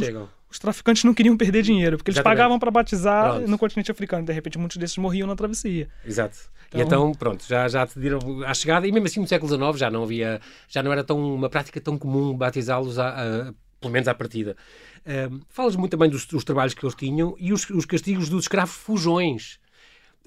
os, 0.51 0.59
traficantes 0.59 1.05
não 1.05 1.15
queriam 1.15 1.37
perder 1.37 1.63
dinheiro, 1.63 1.99
porque 1.99 2.11
eles 2.11 2.19
Exatamente. 2.19 2.37
pagavam 2.37 2.59
para 2.59 2.73
batizar 2.73 3.35
Pronto. 3.35 3.49
no 3.49 3.57
continente 3.57 3.93
africano. 3.93 4.27
De 4.27 4.33
repente, 4.33 4.59
muitos 4.59 4.77
desses 4.77 4.99
morriam 4.99 5.29
na 5.29 5.37
travessia. 5.37 5.89
Exato. 6.05 6.37
Então, 6.69 6.81
e 6.81 6.83
então, 6.83 7.13
pronto, 7.13 7.45
já, 7.47 7.69
já 7.69 7.87
te 7.87 8.01
diram 8.01 8.19
à 8.45 8.53
chegada, 8.53 8.89
e 8.89 8.91
mesmo 8.91 9.07
assim 9.07 9.21
no 9.21 9.29
século 9.29 9.49
XIX 9.49 9.79
já 9.79 9.89
não 9.89 10.03
havia, 10.03 10.41
já 10.69 10.83
não 10.83 10.91
era 10.91 11.05
tão 11.05 11.17
uma 11.35 11.49
prática 11.49 11.81
tão 11.81 11.97
comum 11.97 12.37
batizá-los 12.37 12.99
pelo 13.81 13.93
menos 13.93 14.09
à 14.09 14.15
partida. 14.15 14.57
Uh, 15.01 15.41
falas 15.49 15.77
muito 15.77 15.93
também 15.93 16.11
dos, 16.11 16.27
dos, 16.27 16.45
trabalhos 16.45 16.75
que 16.75 16.85
eles 16.85 16.95
tinham 16.95 17.35
e 17.39 17.53
os, 17.53 17.69
os 17.71 17.85
castigos 17.85 18.29
dos 18.29 18.45
escravos 18.45 18.75
fujões. 18.75 19.59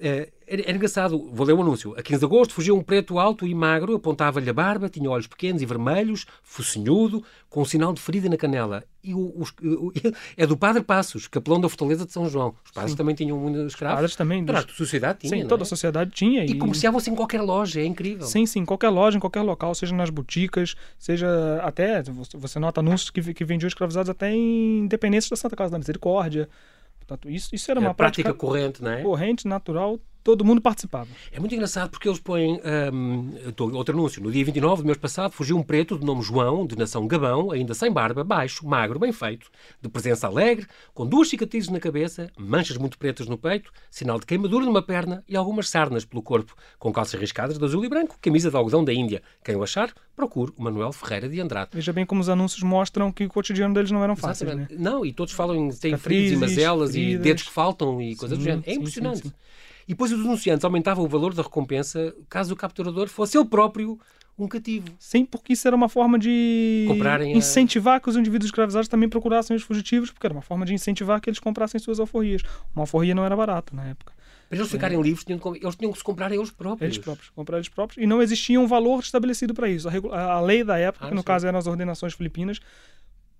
Era, 0.00 0.30
era, 0.46 0.72
engraçado, 0.72 1.28
vou 1.32 1.44
ler 1.44 1.54
o 1.54 1.58
um 1.58 1.62
anúncio. 1.62 1.92
A 1.98 2.02
15 2.02 2.20
de 2.20 2.24
agosto 2.24 2.54
fugia 2.54 2.72
um 2.72 2.82
preto 2.82 3.18
alto 3.18 3.44
e 3.44 3.52
magro, 3.52 3.96
apontava-lhe 3.96 4.48
a 4.48 4.52
barba, 4.52 4.88
tinha 4.88 5.10
olhos 5.10 5.26
pequenos 5.26 5.60
e 5.60 5.66
vermelhos, 5.66 6.24
focinhudo, 6.42 7.24
com 7.50 7.62
um 7.62 7.64
sinal 7.64 7.92
de 7.92 8.00
ferida 8.00 8.28
na 8.28 8.36
canela. 8.36 8.84
E 9.02 9.12
o, 9.12 9.18
o, 9.18 9.44
o, 9.62 9.92
é 10.36 10.46
do 10.46 10.56
Padre 10.56 10.84
Passos, 10.84 11.26
capelão 11.26 11.60
da 11.60 11.68
Fortaleza 11.68 12.06
de 12.06 12.12
São 12.12 12.28
João. 12.28 12.54
Os 12.64 12.70
padres 12.70 12.92
Sim. 12.92 12.96
também 12.96 13.14
tinham 13.14 13.36
muitos 13.36 13.66
escravos. 13.66 14.04
Os 14.04 14.14
também. 14.14 14.44
Toda 14.44 14.60
a 14.60 14.68
sociedade 14.68 15.18
tinha. 15.18 15.42
Sim, 15.42 15.48
toda 15.48 15.62
é? 15.62 15.64
a 15.64 15.66
sociedade 15.66 16.10
tinha. 16.12 16.44
E, 16.44 16.50
e... 16.50 16.58
comerciavam-se 16.58 17.10
em 17.10 17.16
qualquer 17.16 17.42
loja, 17.42 17.80
é 17.80 17.84
incrível. 17.84 18.26
Sim, 18.26 18.46
sim, 18.46 18.64
qualquer 18.64 18.90
loja, 18.90 19.16
em 19.16 19.20
qualquer 19.20 19.42
local, 19.42 19.74
seja 19.74 19.94
nas 19.96 20.10
boticas, 20.10 20.76
seja 20.96 21.28
até, 21.62 22.02
você 22.34 22.60
nota 22.60 22.80
anúncios 22.80 23.10
que, 23.10 23.34
que 23.34 23.44
vendiam 23.44 23.66
escravizados 23.66 24.08
até 24.08 24.32
em 24.32 24.86
dependências 24.86 25.30
da 25.30 25.36
Santa 25.36 25.56
Casa 25.56 25.72
da 25.72 25.78
Misericórdia. 25.78 26.48
Portanto, 27.08 27.30
isso, 27.30 27.54
isso 27.54 27.70
era 27.70 27.80
uma 27.80 27.90
é 27.90 27.94
prática, 27.94 28.28
prática 28.28 28.38
corrente, 28.38 28.82
não 28.82 28.90
é? 28.90 29.02
Corrente, 29.02 29.48
natural, 29.48 29.98
todo 30.28 30.44
mundo 30.44 30.60
participava. 30.60 31.08
É 31.32 31.40
muito 31.40 31.54
engraçado 31.54 31.88
porque 31.88 32.06
eles 32.06 32.20
põem 32.20 32.60
um, 32.92 33.74
outro 33.74 33.94
anúncio. 33.94 34.22
No 34.22 34.30
dia 34.30 34.44
29 34.44 34.82
do 34.82 34.84
mês 34.84 34.98
passado 34.98 35.32
fugiu 35.32 35.56
um 35.56 35.62
preto 35.62 35.98
de 35.98 36.04
nome 36.04 36.20
João, 36.20 36.66
de 36.66 36.76
nação 36.76 37.06
Gabão, 37.06 37.50
ainda 37.50 37.72
sem 37.72 37.90
barba, 37.90 38.22
baixo, 38.22 38.66
magro, 38.66 38.98
bem 38.98 39.10
feito, 39.10 39.50
de 39.80 39.88
presença 39.88 40.26
alegre, 40.26 40.66
com 40.92 41.06
duas 41.06 41.30
cicatrizes 41.30 41.70
na 41.70 41.80
cabeça, 41.80 42.30
manchas 42.36 42.76
muito 42.76 42.98
pretas 42.98 43.26
no 43.26 43.38
peito, 43.38 43.72
sinal 43.90 44.20
de 44.20 44.26
queimadura 44.26 44.66
numa 44.66 44.82
perna 44.82 45.24
e 45.26 45.34
algumas 45.34 45.70
sarnas 45.70 46.04
pelo 46.04 46.22
corpo, 46.22 46.54
com 46.78 46.92
calças 46.92 47.18
riscadas 47.18 47.58
de 47.58 47.64
azul 47.64 47.82
e 47.82 47.88
branco, 47.88 48.18
camisa 48.20 48.50
de 48.50 48.56
algodão 48.56 48.84
da 48.84 48.92
Índia. 48.92 49.22
Quem 49.42 49.56
o 49.56 49.62
achar, 49.62 49.94
procure 50.14 50.52
o 50.58 50.62
Manuel 50.62 50.92
Ferreira 50.92 51.26
de 51.26 51.40
Andrade. 51.40 51.70
Veja 51.72 51.90
bem 51.90 52.04
como 52.04 52.20
os 52.20 52.28
anúncios 52.28 52.62
mostram 52.62 53.10
que 53.10 53.24
o 53.24 53.28
cotidiano 53.30 53.72
deles 53.72 53.90
não 53.90 54.04
eram 54.04 54.14
fáceis. 54.14 54.54
Né? 54.54 54.68
Não, 54.72 55.06
e 55.06 55.12
todos 55.14 55.32
falam 55.32 55.56
em 55.56 55.70
têm 55.70 55.96
feridas 55.96 56.32
e 56.32 56.36
mazelas 56.36 56.94
e 56.94 57.16
dedos 57.16 57.44
que 57.44 57.50
faltam 57.50 58.02
e 58.02 58.14
coisas 58.14 58.36
do 58.36 58.44
género. 58.44 58.64
É 58.66 58.74
impressionante. 58.74 59.22
Sim, 59.22 59.28
sim. 59.30 59.34
E 59.88 59.92
depois 59.92 60.12
os 60.12 60.22
denunciantes 60.22 60.64
aumentavam 60.64 61.02
o 61.02 61.08
valor 61.08 61.32
da 61.32 61.42
recompensa 61.42 62.14
caso 62.28 62.52
o 62.52 62.56
capturador 62.56 63.08
fosse 63.08 63.38
ele 63.38 63.46
próprio 63.46 63.98
um 64.38 64.46
cativo. 64.46 64.86
Sim, 64.98 65.24
porque 65.24 65.54
isso 65.54 65.66
era 65.66 65.74
uma 65.74 65.88
forma 65.88 66.18
de 66.18 66.84
Comprarem 66.86 67.36
incentivar 67.36 67.96
a... 67.96 68.00
que 68.00 68.08
os 68.08 68.16
indivíduos 68.16 68.48
escravizados 68.48 68.86
também 68.86 69.08
procurassem 69.08 69.56
os 69.56 69.62
fugitivos, 69.62 70.10
porque 70.10 70.26
era 70.26 70.34
uma 70.34 70.42
forma 70.42 70.64
de 70.64 70.74
incentivar 70.74 71.20
que 71.20 71.28
eles 71.28 71.40
comprassem 71.40 71.80
suas 71.80 71.98
alforrias. 71.98 72.42
Uma 72.76 72.82
alforria 72.82 73.14
não 73.14 73.24
era 73.24 73.34
barata 73.34 73.74
na 73.74 73.84
época. 73.86 74.12
Para 74.48 74.58
eles 74.58 74.70
ficarem 74.70 74.98
é. 74.98 75.02
livres, 75.02 75.24
tinham 75.24 75.38
de, 75.38 75.58
eles 75.60 75.76
tinham 75.76 75.90
que 75.92 75.98
se 75.98 76.04
comprar 76.04 76.30
eles 76.32 76.50
próprios. 76.50 76.82
Eles 76.82 76.98
próprios, 76.98 77.30
comprar 77.30 77.56
eles 77.56 77.68
próprios. 77.68 78.02
E 78.02 78.06
não 78.06 78.22
existia 78.22 78.60
um 78.60 78.66
valor 78.66 79.00
estabelecido 79.00 79.52
para 79.52 79.68
isso. 79.68 79.88
A, 79.88 80.32
a, 80.32 80.40
lei 80.40 80.62
da 80.62 80.78
época, 80.78 81.06
ah, 81.06 81.08
que 81.08 81.14
no 81.14 81.20
sim. 81.20 81.26
caso 81.26 81.46
eram 81.46 81.58
as 81.58 81.66
ordenações 81.66 82.14
filipinas, 82.14 82.60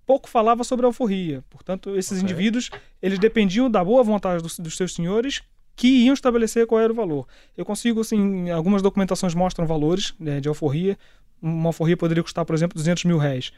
pouco 0.05 0.29
falava 0.29 0.63
sobre 0.63 0.85
a 0.85 0.89
alforria. 0.89 1.43
Portanto, 1.49 1.95
esses 1.95 2.11
okay. 2.11 2.23
indivíduos, 2.23 2.69
eles 3.01 3.17
dependiam 3.17 3.71
da 3.71 3.83
boa 3.83 4.03
vontade 4.03 4.43
dos, 4.43 4.59
dos 4.59 4.75
seus 4.75 4.93
senhores, 4.93 5.41
que 5.79 5.87
iam 5.87 6.13
estabelecer 6.13 6.67
qual 6.67 6.81
era 6.81 6.91
o 6.91 6.95
valor. 6.95 7.25
Eu 7.55 7.63
consigo, 7.63 8.01
assim, 8.01 8.49
algumas 8.49 8.81
documentações 8.81 9.33
mostram 9.33 9.65
valores 9.65 10.13
né, 10.19 10.41
de 10.41 10.49
alforria. 10.49 10.97
Uma 11.41 11.69
alforria 11.69 11.95
poderia 11.95 12.21
custar, 12.21 12.43
por 12.43 12.53
exemplo, 12.53 12.75
200 12.75 13.05
mil 13.05 13.17
réis. 13.17 13.53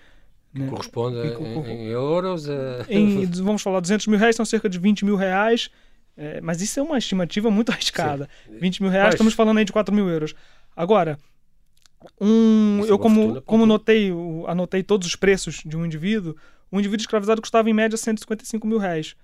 Né? 0.54 0.68
Corresponde 0.68 1.18
a, 1.18 1.26
em, 1.26 1.66
em, 1.66 1.88
euros? 1.88 2.48
A... 2.48 2.86
Em, 2.88 3.26
vamos 3.26 3.64
falar, 3.64 3.80
200 3.80 4.06
mil 4.06 4.20
réis 4.20 4.36
são 4.36 4.46
cerca 4.46 4.70
de 4.70 4.78
20 4.78 5.04
mil 5.04 5.16
reais. 5.16 5.72
É, 6.16 6.40
mas 6.42 6.62
isso 6.62 6.80
é 6.80 6.84
uma 6.84 7.00
estimativa 7.00 7.50
muito 7.50 7.72
arriscada. 7.74 8.30
Sim. 8.46 8.60
20 8.60 8.84
mil 8.84 8.92
reais, 8.92 9.08
mas... 9.08 9.14
estamos 9.16 9.34
falando 9.34 9.58
aí 9.58 9.66
de 9.66 9.74
4 9.74 9.92
mil 9.92 10.08
euros. 10.08 10.36
Agora, 10.76 11.18
um, 12.20 12.86
eu 12.86 13.00
como, 13.00 13.42
como 13.42 13.66
notei, 13.66 14.12
anotei 14.46 14.84
todos 14.84 15.08
os 15.08 15.16
preços 15.16 15.64
de 15.66 15.76
um 15.76 15.84
indivíduo, 15.84 16.36
um 16.72 16.78
indivíduo 16.78 17.02
escravizado 17.02 17.42
custava 17.42 17.68
em 17.68 17.74
média 17.74 17.98
155 17.98 18.68
mil 18.68 18.78
reais. 18.78 19.16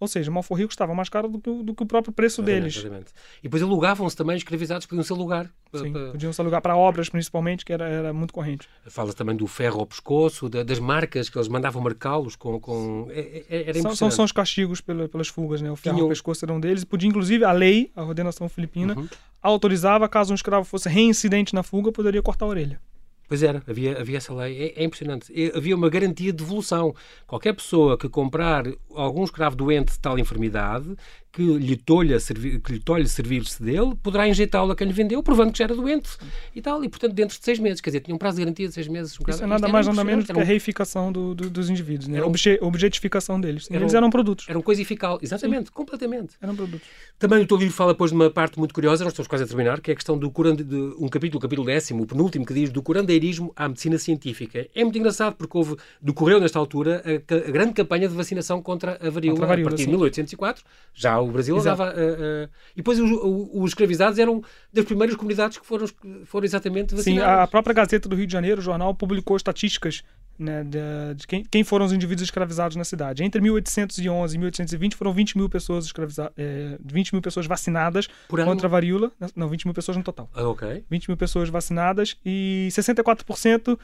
Ou 0.00 0.06
seja, 0.06 0.30
uma 0.30 0.38
alforria 0.38 0.66
custava 0.66 0.94
mais 0.94 1.08
caro 1.08 1.28
do 1.28 1.40
que, 1.40 1.50
o, 1.50 1.62
do 1.62 1.74
que 1.74 1.82
o 1.82 1.86
próprio 1.86 2.12
preço 2.12 2.40
deles. 2.40 2.76
Exatamente. 2.76 3.12
E 3.40 3.42
depois 3.42 3.62
alugavam-se 3.62 4.16
também, 4.16 4.36
escravizados 4.36 4.86
podiam-se 4.86 5.12
alugar. 5.12 5.50
Sim, 5.74 5.92
para... 5.92 6.12
podiam-se 6.12 6.40
alugar 6.40 6.62
para 6.62 6.76
obras, 6.76 7.08
principalmente, 7.08 7.64
que 7.64 7.72
era, 7.72 7.86
era 7.86 8.12
muito 8.12 8.32
corrente. 8.32 8.68
Fala 8.86 9.12
também 9.12 9.36
do 9.36 9.46
ferro 9.46 9.80
ao 9.80 9.86
pescoço, 9.86 10.48
da, 10.48 10.62
das 10.62 10.78
marcas 10.78 11.28
que 11.28 11.36
eles 11.36 11.48
mandavam 11.48 11.82
marcá-los 11.82 12.36
com... 12.36 12.60
com... 12.60 13.08
É, 13.10 13.44
é, 13.48 13.62
era 13.68 13.82
são, 13.82 13.96
são, 13.96 14.10
são, 14.10 14.24
os 14.24 14.32
castigos 14.32 14.80
pela, 14.80 15.08
pelas 15.08 15.28
fugas, 15.28 15.60
né? 15.60 15.70
O 15.70 15.76
ferro 15.76 15.96
Tinham... 15.96 16.06
ao 16.06 16.10
pescoço 16.10 16.44
era 16.44 16.52
um 16.52 16.60
deles. 16.60 16.84
Podia, 16.84 17.08
inclusive, 17.08 17.44
a 17.44 17.52
lei, 17.52 17.90
a 17.96 18.04
ordenação 18.04 18.48
filipina, 18.48 18.96
uhum. 18.96 19.08
autorizava, 19.42 20.08
caso 20.08 20.32
um 20.32 20.36
escravo 20.36 20.64
fosse 20.64 20.88
reincidente 20.88 21.54
na 21.54 21.64
fuga, 21.64 21.90
poderia 21.90 22.22
cortar 22.22 22.46
a 22.46 22.48
orelha. 22.48 22.80
Pois 23.28 23.42
era, 23.42 23.62
havia, 23.68 24.00
havia 24.00 24.16
essa 24.16 24.32
lei. 24.32 24.72
É, 24.74 24.80
é 24.80 24.84
impressionante. 24.84 25.30
havia 25.54 25.76
uma 25.76 25.90
garantia 25.90 26.32
de 26.32 26.38
devolução. 26.38 26.94
Qualquer 27.26 27.52
pessoa 27.52 27.98
que 27.98 28.08
comprar 28.08 28.64
algum 28.94 29.22
escravo 29.22 29.54
doente 29.54 29.92
de 29.92 30.00
tal 30.00 30.18
enfermidade 30.18 30.96
que 31.32 31.42
lhe 31.42 31.76
tolha 31.76 32.18
que 32.18 32.72
lhe 32.72 32.80
tolhe 32.80 33.06
servir-se 33.06 33.62
dele, 33.62 33.94
poderá 34.02 34.26
injetá-lo 34.26 34.72
a 34.72 34.76
quem 34.76 34.86
lhe 34.86 34.92
vendeu, 34.92 35.22
provando 35.22 35.52
que 35.52 35.58
já 35.58 35.64
era 35.64 35.74
doente 35.74 36.08
e 36.54 36.60
tal. 36.60 36.82
E, 36.82 36.88
portanto, 36.88 37.12
dentro 37.12 37.38
de 37.38 37.44
seis 37.44 37.58
meses. 37.58 37.80
Quer 37.80 37.90
dizer, 37.90 38.00
tinha 38.00 38.14
um 38.14 38.18
prazo 38.18 38.36
de 38.36 38.44
garantia 38.44 38.68
de 38.68 38.74
seis 38.74 38.88
meses. 38.88 39.18
Um 39.18 39.28
Isso 39.28 39.44
é 39.44 39.46
nada 39.46 39.68
mais, 39.68 39.86
nada 39.86 40.04
menos 40.04 40.24
do 40.24 40.34
que 40.34 40.40
a 40.40 40.44
reificação 40.44 41.12
do, 41.12 41.34
do, 41.34 41.50
dos 41.50 41.70
indivíduos, 41.70 42.08
né? 42.08 42.20
a 42.20 42.26
Obje, 42.26 42.58
objetificação 42.60 43.40
deles. 43.40 43.68
Eram, 43.70 43.82
Eles 43.82 43.94
eram 43.94 44.10
produtos. 44.10 44.46
Eram 44.48 44.62
coisifical, 44.62 45.18
exatamente, 45.22 45.66
Sim. 45.66 45.72
completamente. 45.72 46.34
Eram 46.40 46.56
produtos. 46.56 46.86
Também 47.18 47.42
o 47.42 47.46
teu 47.46 47.56
livro 47.56 47.74
fala, 47.74 47.92
depois, 47.92 48.10
de 48.10 48.16
uma 48.16 48.30
parte 48.30 48.58
muito 48.58 48.74
curiosa, 48.74 49.04
nós 49.04 49.12
estamos 49.12 49.28
quase 49.28 49.44
a 49.44 49.46
terminar, 49.46 49.80
que 49.80 49.90
é 49.90 49.92
a 49.92 49.96
questão 49.96 50.16
do 50.16 50.30
curande, 50.30 50.64
de, 50.64 50.76
um 50.98 51.08
capítulo, 51.08 51.38
o 51.38 51.40
capítulo 51.40 51.66
décimo, 51.66 52.02
o 52.02 52.06
penúltimo, 52.06 52.44
que 52.44 52.54
diz 52.54 52.70
do 52.70 52.82
curandeirismo 52.82 53.52
à 53.54 53.68
medicina 53.68 53.98
científica. 53.98 54.66
É 54.74 54.82
muito 54.82 54.98
engraçado, 54.98 55.34
porque 55.34 55.56
houve, 55.56 55.76
decorreu 56.00 56.40
nesta 56.40 56.58
altura 56.58 57.02
a, 57.04 57.34
a 57.34 57.50
grande 57.50 57.72
campanha 57.72 58.08
de 58.08 58.14
vacinação 58.14 58.62
contra 58.62 58.98
a 59.00 59.10
varíola, 59.10 59.36
contra 59.36 59.44
a, 59.44 59.48
varíola, 59.48 59.68
a 59.68 59.70
partir 59.70 59.84
sim. 59.84 59.90
de 59.90 59.96
1804. 59.96 60.64
Já 60.94 61.17
o 61.20 61.30
Brasil 61.30 61.60
dava 61.62 61.90
uh, 61.90 62.48
e 62.72 62.76
depois 62.76 62.98
os, 62.98 63.10
os, 63.10 63.70
escravizados 63.70 64.18
eram 64.18 64.42
das 64.72 64.84
primeiras 64.84 65.16
comunidades 65.16 65.58
que 65.58 65.66
foram, 65.66 65.86
foram 66.24 66.44
exatamente 66.44 66.94
vacinadas. 66.94 67.34
Sim, 67.36 67.42
a 67.42 67.46
própria 67.46 67.74
Gazeta 67.74 68.08
do 68.08 68.16
Rio 68.16 68.26
de 68.26 68.32
Janeiro, 68.32 68.60
o 68.60 68.64
jornal, 68.64 68.94
publicou 68.94 69.36
estatísticas 69.36 70.02
né, 70.38 70.62
de, 70.62 71.14
de 71.16 71.26
quem, 71.26 71.44
quem, 71.44 71.64
foram 71.64 71.84
os 71.84 71.92
indivíduos 71.92 72.26
escravizados 72.26 72.76
na 72.76 72.84
cidade. 72.84 73.24
Entre 73.24 73.40
1811 73.40 74.34
e 74.34 74.38
1820 74.38 74.96
foram 74.96 75.12
20 75.12 75.36
mil 75.36 75.48
pessoas 75.48 75.86
escravizadas, 75.86 76.32
é, 76.36 76.78
20 76.84 77.12
mil 77.12 77.22
pessoas 77.22 77.46
vacinadas 77.46 78.08
contra 78.28 78.68
a 78.68 78.70
varíola. 78.70 79.10
Não, 79.34 79.48
20 79.48 79.64
mil 79.64 79.74
pessoas 79.74 79.96
no 79.96 80.04
total. 80.04 80.30
Ah, 80.32 80.48
ok. 80.48 80.84
20 80.88 81.08
mil 81.08 81.16
pessoas 81.16 81.48
vacinadas 81.48 82.16
e 82.24 82.68
64% 82.70 83.78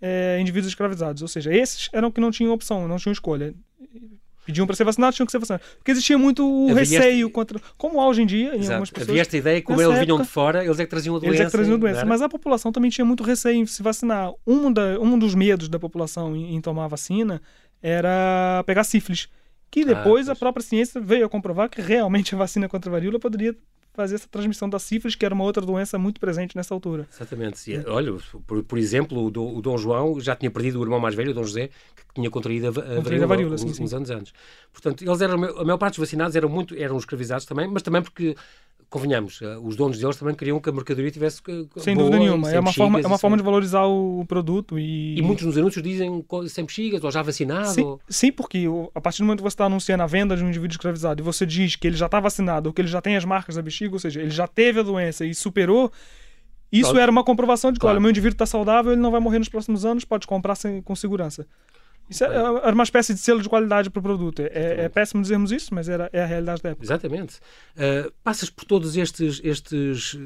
é, 0.00 0.38
indivíduos 0.40 0.72
escravizados. 0.72 1.22
Ou 1.22 1.28
seja, 1.28 1.54
esses 1.54 1.88
eram 1.92 2.10
que 2.10 2.20
não 2.20 2.30
tinham 2.30 2.52
opção, 2.52 2.88
não 2.88 2.96
tinham 2.96 3.12
escolha 3.12 3.54
pediam 4.44 4.66
para 4.66 4.76
ser 4.76 4.84
vacinados, 4.84 5.16
tinham 5.16 5.26
que 5.26 5.32
ser 5.32 5.38
vacinados. 5.38 5.66
Porque 5.76 5.90
existia 5.90 6.18
muito 6.18 6.46
o 6.46 6.72
receio 6.72 7.26
esta... 7.26 7.32
contra. 7.32 7.60
Como 7.76 8.00
há 8.00 8.08
hoje 8.08 8.22
em 8.22 8.26
dia, 8.26 8.54
em 8.56 8.60
algumas 8.60 8.90
pessoas. 8.90 9.08
Havia 9.10 9.22
esta 9.22 9.36
ideia, 9.36 9.62
como 9.62 9.80
eles 9.80 9.98
vinham 9.98 10.20
de 10.20 10.28
fora, 10.28 10.64
eles 10.64 10.78
é 10.78 10.84
que 10.84 10.90
traziam 10.90 11.16
a 11.16 11.18
doença. 11.18 11.34
Eles 11.34 11.40
é 11.40 11.44
que 11.44 11.50
traziam 11.50 11.74
a 11.74 11.78
doença. 11.78 12.04
Mas 12.04 12.22
a 12.22 12.28
população 12.28 12.72
também 12.72 12.90
tinha 12.90 13.04
muito 13.04 13.22
receio 13.22 13.56
em 13.56 13.66
se 13.66 13.82
vacinar. 13.82 14.32
Um, 14.46 14.72
da, 14.72 14.98
um 15.00 15.18
dos 15.18 15.34
medos 15.34 15.68
da 15.68 15.78
população 15.78 16.34
em, 16.36 16.54
em 16.54 16.60
tomar 16.60 16.84
a 16.84 16.88
vacina 16.88 17.40
era 17.82 18.62
pegar 18.66 18.84
sífilis. 18.84 19.28
Que 19.70 19.84
depois 19.84 20.28
ah, 20.28 20.32
a 20.32 20.36
própria 20.36 20.64
ciência 20.64 21.00
veio 21.00 21.24
a 21.24 21.28
comprovar 21.28 21.68
que 21.68 21.80
realmente 21.80 22.34
a 22.34 22.38
vacina 22.38 22.68
contra 22.68 22.90
a 22.90 22.92
varíola 22.92 23.20
poderia 23.20 23.54
fazer 23.92 24.14
essa 24.14 24.28
transmissão 24.28 24.68
da 24.68 24.78
sífilis, 24.78 25.14
que 25.14 25.24
era 25.24 25.34
uma 25.34 25.44
outra 25.44 25.64
doença 25.64 25.98
muito 25.98 26.20
presente 26.20 26.56
nessa 26.56 26.72
altura. 26.72 27.08
Exatamente. 27.12 27.74
É. 27.74 27.84
Olha, 27.88 28.16
por, 28.46 28.62
por 28.62 28.78
exemplo, 28.78 29.26
o, 29.26 29.30
do, 29.30 29.44
o, 29.44 29.60
Dom 29.60 29.76
João 29.76 30.20
já 30.20 30.36
tinha 30.36 30.50
perdido 30.50 30.80
o 30.80 30.82
irmão 30.82 31.00
mais 31.00 31.14
velho, 31.14 31.30
o 31.30 31.34
Dom 31.34 31.44
José, 31.44 31.68
que 31.96 32.14
tinha 32.14 32.30
contraído 32.30 32.66
a, 32.66 32.68
a 32.70 33.00
varíola, 33.00 33.26
varíola 33.26 33.58
sim, 33.58 33.66
uns, 33.66 33.76
sim. 33.76 33.84
uns, 33.84 33.94
anos 33.94 34.10
antes. 34.10 34.32
Portanto, 34.72 35.02
eles 35.02 35.20
eram, 35.20 35.44
a 35.44 35.64
maior 35.64 35.78
parte 35.78 35.94
dos 35.94 36.06
vacinados 36.06 36.36
eram 36.36 36.48
muito 36.48 36.74
eram 36.74 36.96
escravizados 36.96 37.44
também, 37.44 37.68
mas 37.68 37.82
também 37.82 38.02
porque 38.02 38.36
convenhamos, 38.90 39.40
eh, 39.40 39.56
os 39.62 39.76
donos 39.76 39.98
deles 39.98 40.16
também 40.16 40.34
queriam 40.34 40.60
que 40.60 40.68
a 40.68 40.72
mercadoria 40.72 41.10
tivesse 41.10 41.40
Sem 41.76 41.94
boa, 41.94 42.06
dúvida 42.06 42.18
nenhuma. 42.18 42.50
É 42.50 42.58
uma, 42.58 42.72
forma, 42.72 43.00
é 43.00 43.06
uma 43.06 43.16
forma 43.18 43.36
de 43.36 43.42
valorizar 43.42 43.86
o 43.86 44.24
produto. 44.26 44.78
E... 44.78 45.16
e 45.16 45.22
muitos 45.22 45.46
nos 45.46 45.56
anúncios 45.56 45.82
dizem 45.82 46.24
sem 46.48 46.64
bexigas 46.64 47.02
ou 47.04 47.10
já 47.10 47.22
vacinado. 47.22 47.68
Sim, 47.68 47.82
ou... 47.82 48.00
sim, 48.08 48.32
porque 48.32 48.66
a 48.94 49.00
partir 49.00 49.18
do 49.18 49.26
momento 49.26 49.38
que 49.38 49.44
você 49.44 49.54
está 49.54 49.66
anunciando 49.66 50.02
a 50.02 50.06
venda 50.06 50.36
de 50.36 50.44
um 50.44 50.48
indivíduo 50.48 50.72
escravizado 50.72 51.22
e 51.22 51.24
você 51.24 51.46
diz 51.46 51.76
que 51.76 51.86
ele 51.86 51.96
já 51.96 52.06
está 52.06 52.18
vacinado 52.18 52.68
ou 52.68 52.72
que 52.72 52.80
ele 52.82 52.88
já 52.88 53.00
tem 53.00 53.16
as 53.16 53.24
marcas 53.24 53.54
da 53.54 53.62
bexiga, 53.62 53.94
ou 53.94 53.98
seja, 54.00 54.20
ele 54.20 54.30
já 54.30 54.48
teve 54.48 54.80
a 54.80 54.82
doença 54.82 55.24
e 55.24 55.34
superou, 55.34 55.90
Isso 56.72 56.90
Pronto. 56.90 57.00
era 57.00 57.10
uma 57.10 57.24
comprovação 57.24 57.72
de 57.72 57.78
que, 57.78 57.80
Claro. 57.80 57.94
olha, 57.94 57.98
o 57.98 58.02
meu 58.02 58.10
indivíduo 58.10 58.34
está 58.34 58.46
saudável, 58.46 58.92
ele 58.92 59.00
não 59.00 59.10
vai 59.10 59.20
morrer 59.20 59.40
nos 59.40 59.48
próximos 59.48 59.84
anos, 59.84 60.04
pode 60.04 60.26
comprar 60.26 60.54
sem, 60.54 60.80
com 60.80 60.94
segurança. 60.94 61.46
Isso 62.10 62.24
era, 62.24 62.34
era 62.34 62.74
uma 62.74 62.82
espécie 62.82 63.14
de 63.14 63.20
selo 63.20 63.40
de 63.40 63.48
qualidade 63.48 63.88
para 63.88 64.00
o 64.00 64.02
produto. 64.02 64.40
É, 64.42 64.84
é 64.84 64.88
péssimo 64.88 65.22
dizermos 65.22 65.52
isso, 65.52 65.72
mas 65.72 65.88
era, 65.88 66.10
é 66.12 66.22
a 66.22 66.26
realidade 66.26 66.60
da 66.60 66.70
época. 66.70 66.84
Exatamente. 66.84 67.36
Uh, 67.76 68.10
passas 68.24 68.50
por 68.50 68.64
todos 68.64 68.96
estes, 68.96 69.40
estes, 69.44 70.18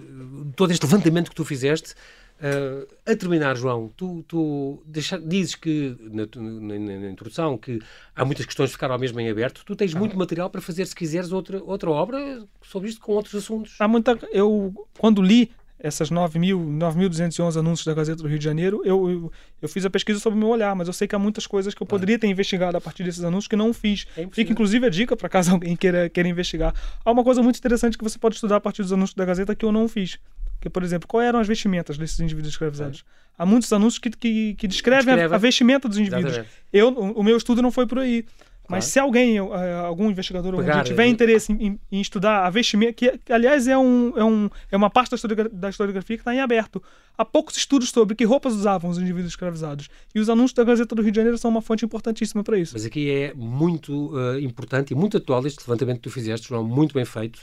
todo 0.57 0.73
este 0.73 0.85
levantamento 0.87 1.29
que 1.29 1.37
tu 1.37 1.44
fizeste. 1.44 1.94
Uh, 2.40 2.87
a 3.07 3.14
terminar, 3.14 3.57
João, 3.57 3.92
tu, 3.97 4.25
tu 4.27 4.83
deixa, 4.87 5.18
dizes 5.18 5.55
que 5.55 5.97
na, 6.01 6.27
na- 6.35 6.99
na- 7.01 7.11
introdução 7.11 7.57
que 7.57 7.79
há 8.14 8.25
muitas 8.25 8.44
questões 8.44 8.70
que 8.70 8.75
ficaram 8.75 8.94
ao 8.94 9.01
mesmo 9.01 9.20
em 9.20 9.31
aberto. 9.31 9.62
Tu 9.64 9.77
tens 9.77 9.94
muito 9.94 10.16
material 10.16 10.51
para 10.51 10.61
fazer, 10.61 10.85
se 10.87 10.97
quiseres, 10.97 11.31
outra, 11.33 11.62
outra 11.62 11.90
obra 11.90 12.44
sobre 12.62 12.88
isto 12.88 13.01
com 13.01 13.12
outros 13.12 13.35
assuntos. 13.37 13.77
Há 13.79 13.87
muita, 13.87 14.18
eu, 14.33 14.75
quando 14.99 15.23
li 15.23 15.53
essas 15.78 16.10
9.000, 16.10 16.78
9.211 16.78 17.58
anúncios 17.58 17.87
da 17.87 17.94
Gazeta 17.94 18.22
do 18.22 18.28
Rio 18.28 18.38
de 18.38 18.44
Janeiro, 18.44 18.80
eu, 18.84 19.10
eu, 19.10 19.32
eu 19.60 19.68
fiz 19.68 19.84
a 19.84 19.90
pesquisa 19.90 20.18
sobre 20.18 20.37
o 20.37 20.40
meu 20.40 20.48
olhar, 20.48 20.74
mas 20.74 20.87
eu 20.87 20.94
sei 20.94 21.06
que 21.06 21.14
há 21.14 21.18
muitas 21.18 21.46
coisas 21.46 21.74
que 21.74 21.82
eu 21.82 21.87
poderia 21.87 22.18
ter 22.18 22.26
investigado 22.26 22.76
a 22.76 22.80
partir 22.80 23.04
desses 23.04 23.22
anúncios 23.22 23.48
que 23.48 23.56
não 23.56 23.72
fiz. 23.72 24.06
É. 24.16 24.26
Fica 24.30 24.52
inclusive 24.52 24.87
a 24.87 24.88
dica 24.88 25.16
para 25.16 25.28
caso 25.28 25.50
alguém 25.52 25.76
queira, 25.76 26.08
queira 26.08 26.28
investigar. 26.28 26.74
Há 27.04 27.10
uma 27.10 27.24
coisa 27.24 27.42
muito 27.42 27.58
interessante 27.58 27.98
que 27.98 28.04
você 28.04 28.18
pode 28.18 28.37
estudar 28.37 28.56
a 28.56 28.60
partir 28.60 28.82
dos 28.82 28.92
anúncios 28.92 29.14
da 29.14 29.24
Gazeta 29.24 29.54
que 29.54 29.64
eu 29.64 29.72
não 29.72 29.88
fiz. 29.88 30.18
Que, 30.60 30.70
por 30.70 30.82
exemplo, 30.82 31.06
quais 31.06 31.28
eram 31.28 31.40
as 31.40 31.46
vestimentas 31.46 31.98
desses 31.98 32.18
indivíduos 32.20 32.54
escravizados? 32.54 33.04
Há 33.37 33.44
muitos 33.44 33.70
anúncios 33.72 33.98
que, 33.98 34.10
que, 34.10 34.54
que 34.54 34.66
descrevem 34.68 35.12
a, 35.12 35.16
Descreve. 35.16 35.34
a 35.34 35.38
vestimenta 35.38 35.88
dos 35.88 35.98
indivíduos. 35.98 36.32
Exatamente. 36.32 36.56
Eu, 36.72 36.88
o, 36.88 37.20
o 37.20 37.22
meu 37.22 37.37
estudo 37.37 37.60
não 37.60 37.70
foi 37.70 37.87
por 37.87 37.98
aí. 37.98 38.24
Claro. 38.66 38.79
Mas 38.79 38.87
se 38.87 38.98
alguém, 38.98 39.37
eh, 39.37 39.74
algum 39.85 40.11
investigador 40.11 40.55
algum 40.55 40.64
Pegar, 40.66 40.85
tiver 40.85 41.07
interesse 41.07 41.53
em, 41.53 41.79
em- 41.92 42.00
estudar 42.00 42.46
a 42.46 42.50
vestimenta, 42.50 42.94
que, 42.94 43.20
aliás 43.31 43.68
é, 43.68 43.77
um, 43.77 44.12
é, 44.16 44.24
um, 44.24 44.48
é 44.72 44.77
uma 44.77 44.88
parte 44.88 45.11
da, 45.11 45.16
historiogra- 45.16 45.50
da 45.53 45.68
historiografia 45.68 46.16
que 46.16 46.22
está 46.22 46.35
em 46.35 46.40
aberto. 46.40 46.83
Há 47.16 47.27
poucos 47.27 47.59
estudos 47.59 47.90
sobre 47.90 48.14
que 48.16 48.24
roupas 48.24 48.55
usavam 48.55 48.90
os 48.90 48.98
indivíduos 48.98 49.33
escravizados. 49.33 49.88
E 50.14 50.18
os 50.18 50.31
anúncios 50.31 50.55
da 50.55 50.64
Gazeta 50.64 50.94
do 50.94 51.03
Rio 51.03 51.12
de 51.12 51.16
Janeiro 51.16 51.37
são 51.37 51.50
uma 51.50 51.61
fonte 51.61 51.85
importantíssima 51.85 52.42
para 52.42 52.59
isso. 52.59 52.72
Mas 52.74 52.87
aqui 52.87 53.11
é 53.11 53.35
muito 53.35 53.92
uh, 54.16 54.38
importante 54.40 54.92
e 54.92 54.94
muito 54.96 55.18
atual 55.18 55.46
este 55.46 55.61
levantamento 55.61 55.96
que 55.96 56.03
tu 56.05 56.11
fizeste, 56.11 56.48
João, 56.48 56.64
muito 56.64 56.94
bem 56.94 57.05
feito. 57.05 57.40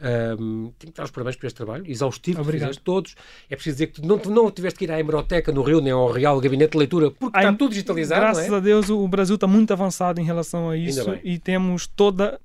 Um, 0.00 0.72
tenho 0.78 0.92
que 0.92 0.96
dar 0.96 1.04
os 1.04 1.10
parabéns 1.10 1.36
por 1.36 1.46
este 1.46 1.56
trabalho, 1.56 1.84
exaustivo 1.86 2.40
Obrigado. 2.40 2.68
fizeste 2.68 2.82
todos. 2.84 3.14
É 3.48 3.54
preciso 3.54 3.76
dizer 3.76 3.86
que 3.88 4.00
tu 4.00 4.06
não, 4.06 4.16
não 4.16 4.50
tiveste 4.50 4.78
que 4.78 4.84
ir 4.84 4.90
à 4.92 4.98
hemeroteca 4.98 5.52
no 5.52 5.62
Rio, 5.62 5.80
nem 5.80 5.92
ao 5.92 6.10
Real 6.10 6.38
Gabinete 6.40 6.72
de 6.72 6.78
Leitura, 6.78 7.10
porque 7.10 7.36
está 7.38 7.48
Ai, 7.48 7.56
tudo 7.56 7.70
digitalizado, 7.70 8.20
Graças 8.20 8.48
não 8.48 8.54
é? 8.56 8.58
a 8.58 8.60
Deus 8.60 8.90
o 8.90 9.06
Brasil 9.08 9.36
está 9.36 9.46
muito 9.46 9.72
avançado 9.72 10.20
em 10.20 10.24
relação 10.24 10.68
a 10.68 10.76
isso 10.76 11.16
e 11.22 11.38
temos 11.38 11.86
toda, 11.86 12.40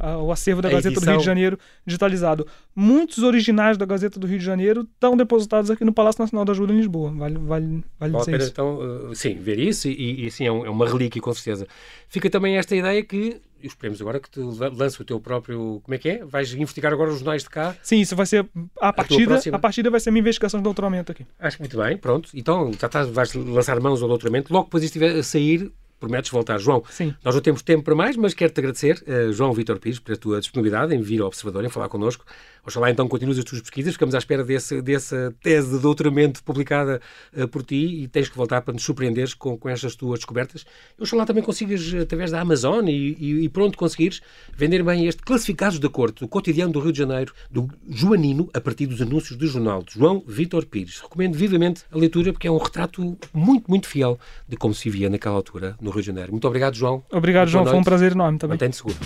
a- 0.00 0.18
o 0.18 0.32
acervo 0.32 0.62
da 0.62 0.68
A 0.68 0.72
Gazeta 0.72 0.94
do 0.94 0.98
edição. 0.98 1.12
Rio 1.14 1.20
de 1.20 1.26
Janeiro 1.26 1.58
digitalizado. 1.86 2.46
Muitos 2.74 3.18
originais 3.18 3.76
da 3.76 3.84
Gazeta 3.84 4.18
do 4.18 4.26
Rio 4.26 4.38
de 4.38 4.44
Janeiro 4.44 4.82
estão 4.94 5.16
depositados 5.16 5.70
aqui 5.70 5.84
no 5.84 5.92
Palácio 5.92 6.22
Nacional 6.22 6.44
da 6.44 6.52
Ajuda 6.52 6.72
em 6.72 6.76
Lisboa. 6.78 7.10
Vale, 7.12 7.38
vale, 7.38 7.84
vale 7.98 8.16
dizer 8.16 8.40
isso. 8.40 8.50
então, 8.50 8.78
uh, 9.10 9.14
sim, 9.14 9.34
ver 9.34 9.58
isso 9.58 9.88
e, 9.88 10.26
e 10.26 10.30
sim, 10.30 10.46
é, 10.46 10.52
um- 10.52 10.64
é 10.66 10.70
uma 10.70 10.88
relíquia, 10.88 11.20
com 11.20 11.32
certeza. 11.34 11.66
Fica 12.08 12.28
também 12.30 12.56
esta 12.56 12.74
ideia 12.74 13.02
que, 13.02 13.40
e 13.62 13.66
esperemos 13.66 14.00
agora 14.00 14.18
que 14.18 14.30
tu 14.30 14.56
la- 14.58 14.68
lança 14.68 15.02
o 15.02 15.04
teu 15.04 15.20
próprio. 15.20 15.80
Como 15.84 15.94
é 15.94 15.98
que 15.98 16.08
é? 16.08 16.24
Vais 16.24 16.52
investigar 16.54 16.92
agora 16.92 17.10
os 17.10 17.16
jornais 17.18 17.42
de 17.42 17.50
cá. 17.50 17.76
Sim, 17.82 18.00
isso 18.00 18.16
vai 18.16 18.26
ser 18.26 18.46
a 18.80 18.92
partida. 18.92 19.40
A 19.52 19.58
partida 19.58 19.90
vai 19.90 20.00
ser 20.00 20.08
a 20.08 20.12
minha 20.12 20.20
investigação 20.20 20.58
de 20.60 20.64
doutoramento 20.64 21.12
aqui. 21.12 21.26
Acho 21.38 21.58
muito 21.60 21.76
bem, 21.76 21.96
pronto. 21.96 22.30
Então, 22.34 22.72
já 22.78 22.86
estás, 22.86 23.08
vais 23.08 23.32
lançar 23.34 23.78
mãos 23.80 24.02
ao 24.02 24.08
doutoramento. 24.08 24.52
Logo 24.52 24.64
depois 24.64 24.82
isto 24.82 24.96
estiver 24.98 25.18
a 25.18 25.22
sair, 25.22 25.70
prometes 26.02 26.30
voltar. 26.32 26.58
João, 26.58 26.82
Sim. 26.90 27.14
Nós 27.24 27.34
não 27.34 27.40
temos 27.40 27.62
tempo 27.62 27.84
para 27.84 27.94
mais, 27.94 28.16
mas 28.16 28.34
quero-te 28.34 28.58
agradecer, 28.58 29.02
eh, 29.06 29.30
João 29.30 29.52
Vitor 29.52 29.78
Pires, 29.78 30.00
pela 30.00 30.18
tua 30.18 30.40
disponibilidade 30.40 30.92
em 30.94 31.00
vir 31.00 31.20
ao 31.20 31.28
Observador, 31.28 31.64
em 31.64 31.68
falar 31.68 31.88
connosco. 31.88 32.24
Oxalá 32.64 32.90
então 32.90 33.08
continues 33.08 33.38
as 33.38 33.44
tuas 33.44 33.60
pesquisas, 33.60 33.94
ficamos 33.94 34.14
à 34.14 34.18
espera 34.18 34.44
desse, 34.44 34.80
dessa 34.80 35.34
tese 35.42 35.70
de 35.70 35.78
doutoramento 35.80 36.42
publicada 36.44 37.00
eh, 37.34 37.46
por 37.46 37.62
ti 37.62 38.02
e 38.02 38.08
tens 38.08 38.28
que 38.28 38.36
voltar 38.36 38.62
para 38.62 38.74
nos 38.74 38.82
surpreenderes 38.82 39.34
com, 39.34 39.56
com 39.56 39.68
estas 39.68 39.94
tuas 39.96 40.20
descobertas. 40.20 40.64
Oxalá 40.98 41.24
também 41.24 41.42
consigas, 41.42 41.92
através 41.94 42.30
da 42.30 42.40
Amazon 42.40 42.86
e, 42.88 43.16
e, 43.18 43.44
e 43.44 43.48
pronto 43.48 43.78
conseguires, 43.78 44.20
vender 44.56 44.82
bem 44.82 45.06
este 45.06 45.22
Classificados 45.22 45.78
da 45.78 45.88
Corte, 45.88 46.24
o 46.24 46.28
cotidiano 46.28 46.72
do 46.72 46.80
Rio 46.80 46.92
de 46.92 46.98
Janeiro, 46.98 47.32
do 47.50 47.68
Joanino, 47.88 48.48
a 48.52 48.60
partir 48.60 48.86
dos 48.86 49.00
anúncios 49.00 49.36
do 49.36 49.46
jornal 49.46 49.82
de 49.82 49.94
João 49.94 50.22
Vitor 50.26 50.66
Pires. 50.66 51.00
Recomendo 51.00 51.36
vivamente 51.36 51.82
a 51.90 51.96
leitura 51.96 52.32
porque 52.32 52.46
é 52.46 52.50
um 52.50 52.58
retrato 52.58 53.16
muito, 53.32 53.68
muito 53.68 53.88
fiel 53.88 54.18
de 54.48 54.56
como 54.56 54.74
se 54.74 54.88
via 54.88 55.10
naquela 55.10 55.34
altura 55.34 55.76
no 55.80 55.90
Rio 55.92 56.00
de 56.02 56.06
Janeiro. 56.06 56.32
Muito 56.32 56.46
obrigado, 56.46 56.74
João. 56.74 57.02
Obrigado, 57.12 57.48
João. 57.48 57.64
Foi 57.64 57.78
um 57.78 57.84
prazer 57.84 58.12
enorme 58.12 58.38
também. 58.38 58.54
Mantém-te 58.54 58.76
seguro. 58.76 58.96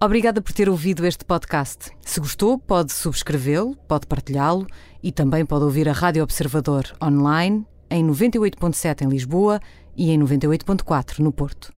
Obrigada 0.00 0.40
por 0.40 0.52
ter 0.52 0.68
ouvido 0.68 1.04
este 1.04 1.24
podcast. 1.24 1.90
Se 2.02 2.20
gostou, 2.20 2.56
pode 2.56 2.92
subscrevê-lo, 2.92 3.74
pode 3.88 4.06
partilhá-lo 4.06 4.64
e 5.02 5.10
também 5.10 5.44
pode 5.44 5.64
ouvir 5.64 5.88
a 5.88 5.92
Rádio 5.92 6.22
Observador 6.22 6.84
online 7.02 7.66
em 7.90 8.06
98.7 8.06 9.02
em 9.02 9.08
Lisboa 9.08 9.60
e 9.96 10.12
em 10.12 10.20
98.4 10.20 11.18
no 11.18 11.32
Porto. 11.32 11.72